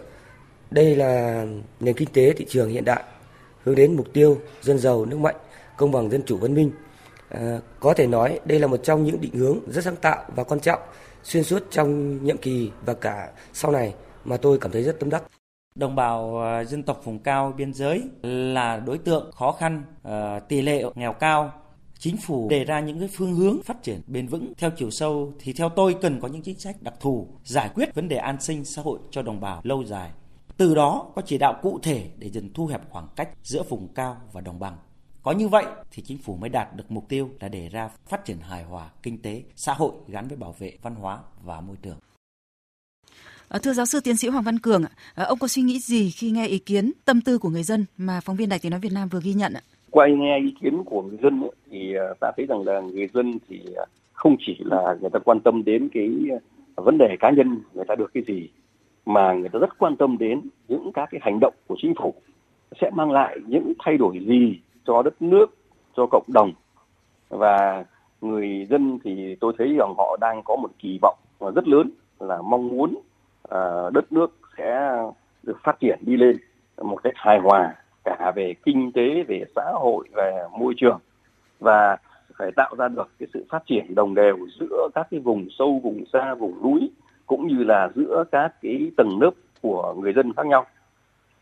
Đây 0.71 0.95
là 0.95 1.45
nền 1.79 1.95
kinh 1.95 2.09
tế 2.13 2.33
thị 2.33 2.45
trường 2.49 2.69
hiện 2.69 2.85
đại 2.85 3.03
hướng 3.63 3.75
đến 3.75 3.95
mục 3.95 4.13
tiêu 4.13 4.41
dân 4.61 4.77
giàu 4.77 5.05
nước 5.05 5.19
mạnh, 5.19 5.35
công 5.77 5.91
bằng 5.91 6.09
dân 6.09 6.23
chủ 6.25 6.37
văn 6.37 6.53
minh. 6.53 6.71
À, 7.29 7.59
có 7.79 7.93
thể 7.93 8.07
nói 8.07 8.39
đây 8.45 8.59
là 8.59 8.67
một 8.67 8.77
trong 8.83 9.03
những 9.03 9.21
định 9.21 9.33
hướng 9.33 9.59
rất 9.67 9.83
sáng 9.83 9.95
tạo 9.95 10.23
và 10.35 10.43
quan 10.43 10.59
trọng 10.59 10.79
xuyên 11.23 11.43
suốt 11.43 11.63
trong 11.71 12.23
nhiệm 12.23 12.37
kỳ 12.37 12.71
và 12.85 12.93
cả 12.93 13.31
sau 13.53 13.71
này 13.71 13.93
mà 14.25 14.37
tôi 14.37 14.57
cảm 14.61 14.71
thấy 14.71 14.83
rất 14.83 14.99
tâm 14.99 15.09
đắc. 15.09 15.23
Đồng 15.75 15.95
bào 15.95 16.37
ờ, 16.37 16.63
dân 16.63 16.83
tộc 16.83 17.01
vùng 17.03 17.19
cao 17.19 17.53
biên 17.57 17.73
giới 17.73 18.03
là 18.21 18.77
đối 18.79 18.97
tượng 18.97 19.31
khó 19.31 19.51
khăn, 19.51 19.83
ờ, 20.03 20.39
tỷ 20.39 20.61
lệ 20.61 20.83
nghèo 20.95 21.13
cao. 21.13 21.51
Chính 21.99 22.17
phủ 22.17 22.47
đề 22.49 22.63
ra 22.63 22.79
những 22.79 22.99
cái 22.99 23.09
phương 23.17 23.35
hướng 23.35 23.57
phát 23.63 23.83
triển 23.83 24.01
bền 24.07 24.27
vững 24.27 24.53
theo 24.57 24.69
chiều 24.77 24.91
sâu 24.91 25.33
thì 25.39 25.53
theo 25.53 25.69
tôi 25.69 25.95
cần 26.01 26.21
có 26.21 26.27
những 26.27 26.41
chính 26.41 26.59
sách 26.59 26.75
đặc 26.81 26.93
thù 26.99 27.27
giải 27.43 27.69
quyết 27.75 27.95
vấn 27.95 28.07
đề 28.07 28.17
an 28.17 28.41
sinh 28.41 28.65
xã 28.65 28.81
hội 28.81 28.99
cho 29.11 29.21
đồng 29.21 29.41
bào 29.41 29.61
lâu 29.63 29.83
dài 29.83 30.11
từ 30.57 30.75
đó 30.75 31.11
có 31.15 31.21
chỉ 31.25 31.37
đạo 31.37 31.59
cụ 31.61 31.79
thể 31.83 32.09
để 32.17 32.29
dần 32.29 32.53
thu 32.53 32.65
hẹp 32.65 32.81
khoảng 32.89 33.07
cách 33.15 33.29
giữa 33.43 33.63
vùng 33.69 33.87
cao 33.93 34.17
và 34.31 34.41
đồng 34.41 34.59
bằng. 34.59 34.77
Có 35.27 35.33
như 35.33 35.47
vậy 35.47 35.65
thì 35.91 36.03
chính 36.03 36.17
phủ 36.17 36.35
mới 36.35 36.49
đạt 36.49 36.67
được 36.75 36.83
mục 36.89 37.09
tiêu 37.09 37.29
là 37.39 37.47
đề 37.47 37.69
ra 37.71 37.87
phát 37.87 38.25
triển 38.25 38.37
hài 38.37 38.63
hòa 38.63 38.89
kinh 39.03 39.17
tế, 39.21 39.43
xã 39.55 39.73
hội 39.73 39.91
gắn 40.07 40.27
với 40.27 40.37
bảo 40.37 40.55
vệ 40.59 40.73
văn 40.81 40.95
hóa 40.95 41.19
và 41.45 41.61
môi 41.61 41.75
trường. 41.81 41.97
À, 43.49 43.59
thưa 43.63 43.73
giáo 43.73 43.85
sư 43.85 43.99
tiến 44.03 44.15
sĩ 44.17 44.27
Hoàng 44.27 44.43
Văn 44.43 44.59
Cường, 44.59 44.83
à, 45.15 45.23
ông 45.23 45.39
có 45.39 45.47
suy 45.47 45.61
nghĩ 45.61 45.79
gì 45.79 46.09
khi 46.11 46.31
nghe 46.31 46.47
ý 46.47 46.59
kiến 46.59 46.91
tâm 47.05 47.21
tư 47.21 47.37
của 47.37 47.49
người 47.49 47.63
dân 47.63 47.85
mà 47.97 48.19
phóng 48.23 48.35
viên 48.35 48.49
Đài 48.49 48.59
Tiếng 48.59 48.69
nói 48.69 48.79
Việt 48.79 48.91
Nam 48.93 49.07
vừa 49.09 49.19
ghi 49.23 49.33
nhận 49.33 49.53
ạ? 49.53 49.61
Qua 49.91 50.07
nghe 50.07 50.39
ý 50.39 50.53
kiến 50.61 50.83
của 50.85 51.01
người 51.01 51.17
dân 51.23 51.43
thì 51.71 51.95
à, 51.95 52.05
ta 52.19 52.31
thấy 52.37 52.45
rằng 52.45 52.61
là 52.65 52.81
người 52.81 53.07
dân 53.13 53.37
thì 53.49 53.59
không 54.13 54.35
chỉ 54.39 54.57
là 54.59 54.95
người 55.01 55.09
ta 55.13 55.19
quan 55.19 55.39
tâm 55.39 55.63
đến 55.65 55.89
cái 55.93 56.09
vấn 56.75 56.97
đề 56.97 57.17
cá 57.19 57.31
nhân 57.31 57.61
người 57.73 57.85
ta 57.87 57.95
được 57.95 58.11
cái 58.13 58.23
gì 58.27 58.49
mà 59.05 59.33
người 59.33 59.49
ta 59.49 59.59
rất 59.59 59.77
quan 59.77 59.95
tâm 59.97 60.17
đến 60.17 60.41
những 60.67 60.91
các 60.93 61.09
cái 61.11 61.21
hành 61.23 61.39
động 61.41 61.53
của 61.67 61.75
chính 61.81 61.93
phủ 61.99 62.13
sẽ 62.81 62.89
mang 62.93 63.11
lại 63.11 63.37
những 63.47 63.73
thay 63.79 63.97
đổi 63.97 64.19
gì 64.27 64.59
cho 64.87 65.01
đất 65.01 65.21
nước, 65.21 65.45
cho 65.95 66.07
cộng 66.11 66.25
đồng. 66.27 66.53
Và 67.29 67.85
người 68.21 68.67
dân 68.69 68.99
thì 69.03 69.35
tôi 69.39 69.53
thấy 69.57 69.75
rằng 69.77 69.93
họ 69.97 70.17
đang 70.21 70.43
có 70.43 70.55
một 70.55 70.69
kỳ 70.79 70.99
vọng 71.01 71.17
rất 71.39 71.67
lớn 71.67 71.89
là 72.19 72.41
mong 72.41 72.67
muốn 72.67 72.95
uh, 72.95 73.93
đất 73.93 74.11
nước 74.11 74.27
sẽ 74.57 74.97
được 75.43 75.57
phát 75.63 75.79
triển 75.79 75.99
đi 76.01 76.17
lên 76.17 76.37
một 76.77 77.03
cách 77.03 77.13
hài 77.15 77.39
hòa 77.39 77.75
cả 78.03 78.31
về 78.35 78.53
kinh 78.65 78.91
tế, 78.91 79.23
về 79.27 79.43
xã 79.55 79.71
hội, 79.73 80.07
về 80.13 80.43
môi 80.59 80.73
trường. 80.77 80.99
Và 81.59 81.97
phải 82.37 82.51
tạo 82.55 82.75
ra 82.77 82.87
được 82.87 83.09
cái 83.19 83.27
sự 83.33 83.45
phát 83.49 83.63
triển 83.65 83.95
đồng 83.95 84.15
đều 84.15 84.37
giữa 84.59 84.87
các 84.95 85.07
cái 85.11 85.19
vùng 85.19 85.47
sâu, 85.59 85.79
vùng 85.83 86.03
xa, 86.13 86.35
vùng 86.35 86.63
núi 86.63 86.91
cũng 87.25 87.47
như 87.47 87.63
là 87.63 87.89
giữa 87.95 88.23
các 88.31 88.53
cái 88.61 88.91
tầng 88.97 89.21
lớp 89.21 89.31
của 89.61 89.93
người 89.97 90.13
dân 90.13 90.33
khác 90.33 90.45
nhau. 90.45 90.65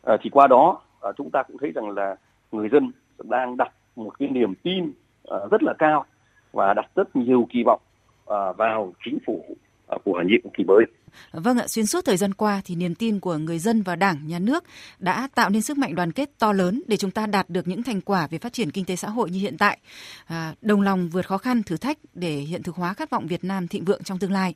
À, 0.03 0.17
thì 0.21 0.29
qua 0.29 0.47
đó 0.47 0.81
à, 1.01 1.12
chúng 1.17 1.29
ta 1.29 1.43
cũng 1.43 1.58
thấy 1.58 1.71
rằng 1.71 1.89
là 1.89 2.15
người 2.51 2.69
dân 2.69 2.91
đang 3.23 3.58
đặt 3.58 3.71
một 3.95 4.19
cái 4.19 4.30
niềm 4.30 4.54
tin 4.63 4.91
ờ, 5.23 5.47
rất 5.51 5.63
là 5.63 5.73
cao 5.80 6.06
và 6.51 6.73
đặt 6.73 6.86
rất 6.95 7.15
nhiều 7.15 7.47
kỳ 7.49 7.63
vọng 7.63 7.82
ờ, 8.25 8.54
vào 8.54 8.93
chính 9.06 9.17
phủ 9.25 9.45
ờ, 9.88 9.97
của 10.06 10.21
nhiệm 10.25 10.49
kỳ 10.54 10.63
mới. 10.63 10.86
Vâng 11.32 11.58
ạ, 11.58 11.67
xuyên 11.67 11.86
suốt 11.86 12.06
thời 12.06 12.17
gian 12.17 12.34
qua 12.34 12.62
thì 12.65 12.75
niềm 12.75 12.95
tin 12.95 13.19
của 13.19 13.38
người 13.38 13.60
dân 13.60 13.82
và 13.82 13.95
Đảng, 13.95 14.28
Nhà 14.28 14.39
nước 14.39 14.63
đã 14.99 15.28
tạo 15.36 15.49
nên 15.49 15.62
sức 15.62 15.78
mạnh 15.78 15.95
đoàn 15.95 16.12
kết 16.12 16.30
to 16.39 16.54
lớn 16.54 16.82
để 16.88 16.97
chúng 16.97 17.12
ta 17.12 17.25
đạt 17.25 17.49
được 17.49 17.67
những 17.67 17.84
thành 17.84 18.01
quả 18.01 18.28
về 18.28 18.38
phát 18.38 18.54
triển 18.54 18.71
kinh 18.71 18.86
tế 18.86 18.95
xã 18.95 19.10
hội 19.10 19.30
như 19.30 19.39
hiện 19.39 19.58
tại. 19.58 19.80
À, 20.25 20.56
đồng 20.62 20.82
lòng 20.82 21.10
vượt 21.10 21.28
khó 21.28 21.38
khăn, 21.38 21.63
thử 21.63 21.78
thách 21.78 21.97
để 22.13 22.36
hiện 22.36 22.63
thực 22.63 22.75
hóa 22.75 22.93
khát 22.93 23.10
vọng 23.10 23.28
Việt 23.28 23.43
Nam 23.43 23.67
thịnh 23.67 23.86
vượng 23.86 24.04
trong 24.04 24.19
tương 24.19 24.32
lai. 24.32 24.56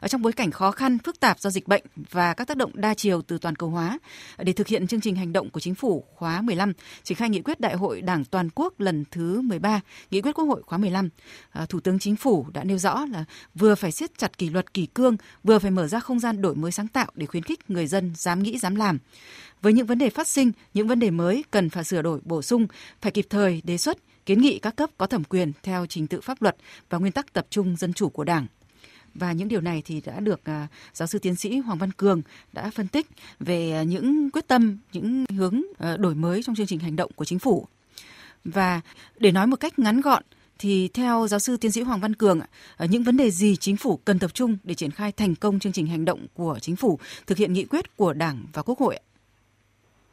Ở 0.00 0.08
trong 0.08 0.22
bối 0.22 0.32
cảnh 0.32 0.50
khó 0.50 0.70
khăn, 0.70 0.98
phức 0.98 1.20
tạp 1.20 1.40
do 1.40 1.50
dịch 1.50 1.68
bệnh 1.68 1.84
và 2.10 2.34
các 2.34 2.48
tác 2.48 2.56
động 2.56 2.70
đa 2.74 2.94
chiều 2.94 3.22
từ 3.22 3.38
toàn 3.38 3.56
cầu 3.56 3.70
hóa, 3.70 3.98
để 4.38 4.52
thực 4.52 4.66
hiện 4.66 4.86
chương 4.86 5.00
trình 5.00 5.16
hành 5.16 5.32
động 5.32 5.50
của 5.50 5.60
chính 5.60 5.74
phủ 5.74 6.04
khóa 6.14 6.40
15, 6.40 6.72
triển 7.02 7.18
khai 7.18 7.30
nghị 7.30 7.40
quyết 7.40 7.60
Đại 7.60 7.74
hội 7.74 8.00
Đảng 8.00 8.24
toàn 8.24 8.48
quốc 8.54 8.80
lần 8.80 9.04
thứ 9.10 9.40
13, 9.40 9.80
nghị 10.10 10.20
quyết 10.20 10.32
Quốc 10.32 10.44
hội 10.44 10.62
khóa 10.66 10.78
15, 10.78 11.08
à, 11.50 11.66
Thủ 11.66 11.80
tướng 11.80 11.98
Chính 11.98 12.16
phủ 12.16 12.46
đã 12.52 12.64
nêu 12.64 12.78
rõ 12.78 13.06
là 13.06 13.24
vừa 13.54 13.74
phải 13.74 13.92
siết 13.92 14.18
chặt 14.18 14.38
kỷ 14.38 14.50
luật 14.50 14.74
kỷ 14.74 14.86
cương, 14.86 15.16
vừa 15.44 15.58
phải 15.58 15.70
mở 15.70 15.86
ra 15.88 16.00
không 16.00 16.20
gian 16.20 16.42
đổi 16.42 16.54
mới 16.54 16.72
sáng 16.72 16.88
tạo 16.88 17.06
để 17.14 17.26
khuyến 17.26 17.42
khích 17.42 17.70
người 17.70 17.86
dân 17.86 18.12
dám 18.16 18.42
nghĩ 18.42 18.58
dám 18.58 18.74
làm. 18.74 18.98
Với 19.62 19.72
những 19.72 19.86
vấn 19.86 19.98
đề 19.98 20.10
phát 20.10 20.28
sinh, 20.28 20.52
những 20.74 20.88
vấn 20.88 21.00
đề 21.00 21.10
mới 21.10 21.44
cần 21.50 21.70
phải 21.70 21.84
sửa 21.84 22.02
đổi 22.02 22.20
bổ 22.24 22.42
sung, 22.42 22.66
phải 23.00 23.12
kịp 23.12 23.26
thời 23.30 23.62
đề 23.64 23.78
xuất, 23.78 23.98
kiến 24.26 24.40
nghị 24.40 24.58
các 24.58 24.76
cấp 24.76 24.90
có 24.98 25.06
thẩm 25.06 25.24
quyền 25.24 25.52
theo 25.62 25.86
trình 25.86 26.06
tự 26.06 26.20
pháp 26.20 26.42
luật 26.42 26.56
và 26.90 26.98
nguyên 26.98 27.12
tắc 27.12 27.32
tập 27.32 27.46
trung 27.50 27.76
dân 27.76 27.92
chủ 27.92 28.08
của 28.08 28.24
Đảng 28.24 28.46
và 29.14 29.32
những 29.32 29.48
điều 29.48 29.60
này 29.60 29.82
thì 29.84 30.00
đã 30.04 30.20
được 30.20 30.44
à, 30.44 30.68
giáo 30.94 31.06
sư 31.06 31.18
tiến 31.18 31.36
sĩ 31.36 31.58
Hoàng 31.58 31.78
Văn 31.78 31.92
Cường 31.92 32.22
đã 32.52 32.70
phân 32.70 32.88
tích 32.88 33.06
về 33.40 33.84
những 33.86 34.30
quyết 34.30 34.48
tâm, 34.48 34.78
những 34.92 35.24
hướng 35.36 35.62
à, 35.78 35.96
đổi 35.96 36.14
mới 36.14 36.42
trong 36.42 36.54
chương 36.54 36.66
trình 36.66 36.78
hành 36.78 36.96
động 36.96 37.10
của 37.14 37.24
chính 37.24 37.38
phủ. 37.38 37.66
Và 38.44 38.80
để 39.18 39.32
nói 39.32 39.46
một 39.46 39.56
cách 39.56 39.78
ngắn 39.78 40.00
gọn 40.00 40.22
thì 40.58 40.88
theo 40.94 41.26
giáo 41.28 41.40
sư 41.40 41.56
tiến 41.60 41.70
sĩ 41.70 41.82
Hoàng 41.82 42.00
Văn 42.00 42.14
Cường, 42.14 42.40
ờ, 42.76 42.86
những 42.90 43.02
vấn 43.02 43.16
đề 43.16 43.30
gì 43.30 43.56
chính 43.56 43.76
phủ 43.76 43.98
cần 44.04 44.18
tập 44.18 44.34
trung 44.34 44.56
để 44.64 44.74
triển 44.74 44.90
khai 44.90 45.12
thành 45.12 45.34
công 45.34 45.58
chương 45.58 45.72
trình 45.72 45.86
hành 45.86 46.04
động 46.04 46.26
của 46.34 46.58
chính 46.60 46.76
phủ 46.76 46.98
thực 47.26 47.38
hiện 47.38 47.52
nghị 47.52 47.64
quyết 47.64 47.96
của 47.96 48.12
Đảng 48.12 48.38
và 48.52 48.62
Quốc 48.62 48.78
hội? 48.78 48.98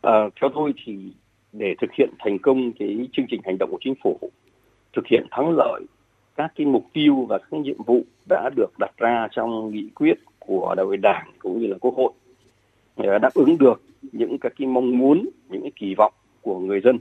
À, 0.02 0.12
theo 0.42 0.50
tôi 0.56 0.74
thì 0.86 0.94
để 1.54 1.76
thực 1.82 1.90
hiện 1.98 2.10
thành 2.20 2.40
công 2.40 2.72
cái 2.80 3.08
chương 3.14 3.26
trình 3.30 3.42
hành 3.46 3.58
động 3.58 3.72
của 3.72 3.80
chính 3.82 3.96
phủ, 4.04 4.20
thực 4.96 5.06
hiện 5.08 5.28
thắng 5.32 5.50
lợi 5.58 5.82
các 6.36 6.52
cái 6.56 6.68
mục 6.68 6.86
tiêu 6.94 7.26
và 7.30 7.38
các 7.38 7.60
nhiệm 7.60 7.84
vụ 7.86 8.04
đã 8.30 8.50
được 8.56 8.80
đặt 8.80 8.92
ra 8.98 9.28
trong 9.32 9.72
nghị 9.72 9.90
quyết 9.96 10.14
của 10.40 10.74
đại 10.78 10.86
hội 10.86 10.98
đảng 10.98 11.32
cũng 11.40 11.60
như 11.60 11.68
là 11.68 11.78
quốc 11.82 11.94
hội 11.98 12.12
ờ, 12.96 13.20
đáp 13.20 13.34
ứng 13.34 13.58
được 13.58 13.82
những 14.02 14.38
các 14.42 14.54
cái 14.58 14.68
mong 14.68 14.98
muốn 14.98 15.30
những 15.50 15.62
cái 15.62 15.72
kỳ 15.76 15.96
vọng 15.96 16.14
của 16.42 16.60
người 16.60 16.82
dân 16.82 17.00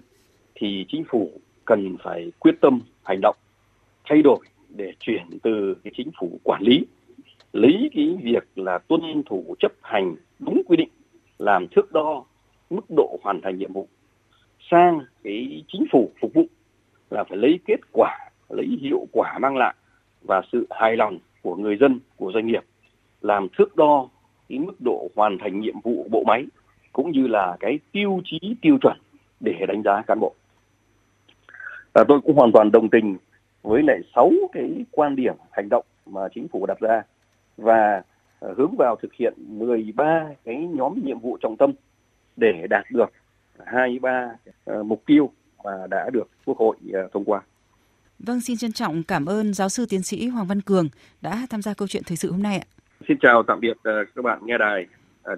thì 0.55 0.85
chính 0.89 1.05
phủ 1.09 1.31
cần 1.65 1.97
phải 2.05 2.33
quyết 2.39 2.55
tâm 2.61 2.81
hành 3.05 3.21
động, 3.23 3.37
thay 4.05 4.23
đổi 4.23 4.39
để 4.69 4.93
chuyển 5.01 5.23
từ 5.43 5.75
cái 5.85 5.93
chính 5.97 6.11
phủ 6.21 6.39
quản 6.43 6.63
lý, 6.63 6.87
lấy 7.53 7.91
cái 7.95 8.17
việc 8.23 8.49
là 8.57 8.79
tuân 8.79 9.23
thủ 9.27 9.55
chấp 9.61 9.73
hành 9.83 10.17
đúng 10.39 10.63
quy 10.67 10.77
định, 10.77 10.89
làm 11.39 11.67
thước 11.69 11.93
đo 11.93 12.25
mức 12.71 12.85
độ 12.97 13.19
hoàn 13.23 13.41
thành 13.41 13.59
nhiệm 13.59 13.73
vụ 13.73 13.89
sang 14.71 15.01
cái 15.25 15.63
chính 15.69 15.85
phủ 15.93 16.11
phục 16.21 16.35
vụ 16.35 16.47
là 17.11 17.25
phải 17.25 17.39
lấy 17.39 17.59
kết 17.67 17.81
quả, 17.93 18.19
lấy 18.49 18.67
hiệu 18.81 19.07
quả 19.13 19.39
mang 19.39 19.57
lại 19.57 19.75
và 20.23 20.43
sự 20.53 20.67
hài 20.71 20.97
lòng 20.97 21.19
của 21.43 21.57
người 21.57 21.77
dân, 21.77 22.01
của 22.17 22.33
doanh 22.35 22.47
nghiệp, 22.47 22.63
làm 23.21 23.49
thước 23.59 23.77
đo 23.77 24.09
cái 24.49 24.59
mức 24.59 24.81
độ 24.81 25.09
hoàn 25.17 25.39
thành 25.39 25.61
nhiệm 25.61 25.81
vụ 25.81 26.07
bộ 26.11 26.25
máy 26.27 26.45
cũng 26.93 27.11
như 27.11 27.27
là 27.27 27.57
cái 27.61 27.79
tiêu 27.93 28.21
chí 28.25 28.39
tiêu 28.63 28.79
chuẩn 28.83 28.97
để 29.41 29.67
đánh 29.69 29.83
giá 29.83 30.03
cán 30.07 30.21
bộ 30.21 30.35
à, 31.95 32.05
tôi 32.09 32.21
cũng 32.21 32.37
hoàn 32.37 32.53
toàn 32.53 32.71
đồng 32.71 32.91
tình 32.91 33.17
với 33.63 33.83
lại 33.83 34.01
sáu 34.15 34.31
cái 34.53 34.85
quan 34.91 35.17
điểm 35.17 35.35
hành 35.51 35.69
động 35.69 35.85
mà 36.07 36.21
chính 36.35 36.49
phủ 36.49 36.67
đặt 36.67 36.81
ra 36.81 37.03
và 37.57 38.03
à, 38.41 38.49
hướng 38.57 38.77
vào 38.77 38.97
thực 39.03 39.13
hiện 39.15 39.35
13 39.37 40.25
cái 40.45 40.57
nhóm 40.57 40.95
nhiệm 41.05 41.19
vụ 41.19 41.39
trọng 41.41 41.57
tâm 41.57 41.73
để 42.37 42.67
đạt 42.71 42.85
được 42.91 43.13
23 43.67 44.31
uh, 44.71 44.87
mục 44.87 45.03
tiêu 45.07 45.31
mà 45.65 45.87
đã 45.91 46.11
được 46.13 46.29
Quốc 46.45 46.59
hội 46.59 46.77
uh, 46.89 47.13
thông 47.13 47.25
qua. 47.25 47.41
Vâng, 48.19 48.41
xin 48.41 48.57
trân 48.57 48.73
trọng 48.73 49.03
cảm 49.03 49.27
ơn 49.27 49.55
giáo 49.55 49.69
sư 49.69 49.87
tiến 49.89 50.03
sĩ 50.03 50.29
Hoàng 50.29 50.47
Văn 50.47 50.61
Cường 50.61 50.89
đã 51.23 51.47
tham 51.51 51.63
gia 51.63 51.75
câu 51.75 51.89
chuyện 51.89 52.03
thời 52.07 52.17
sự 52.17 52.33
hôm 52.33 52.43
nay 52.43 52.59
ạ. 52.59 52.67
Xin 53.09 53.17
chào 53.21 53.43
tạm 53.43 53.61
biệt 53.61 53.77
các 53.85 54.25
bạn 54.25 54.39
nghe 54.45 54.59
đài, 54.59 54.87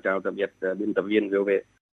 chào 0.04 0.20
tạm 0.20 0.34
biệt 0.34 0.52
biên 0.78 0.94
tập 0.94 1.02
viên 1.02 1.30
VOV. 1.30 1.48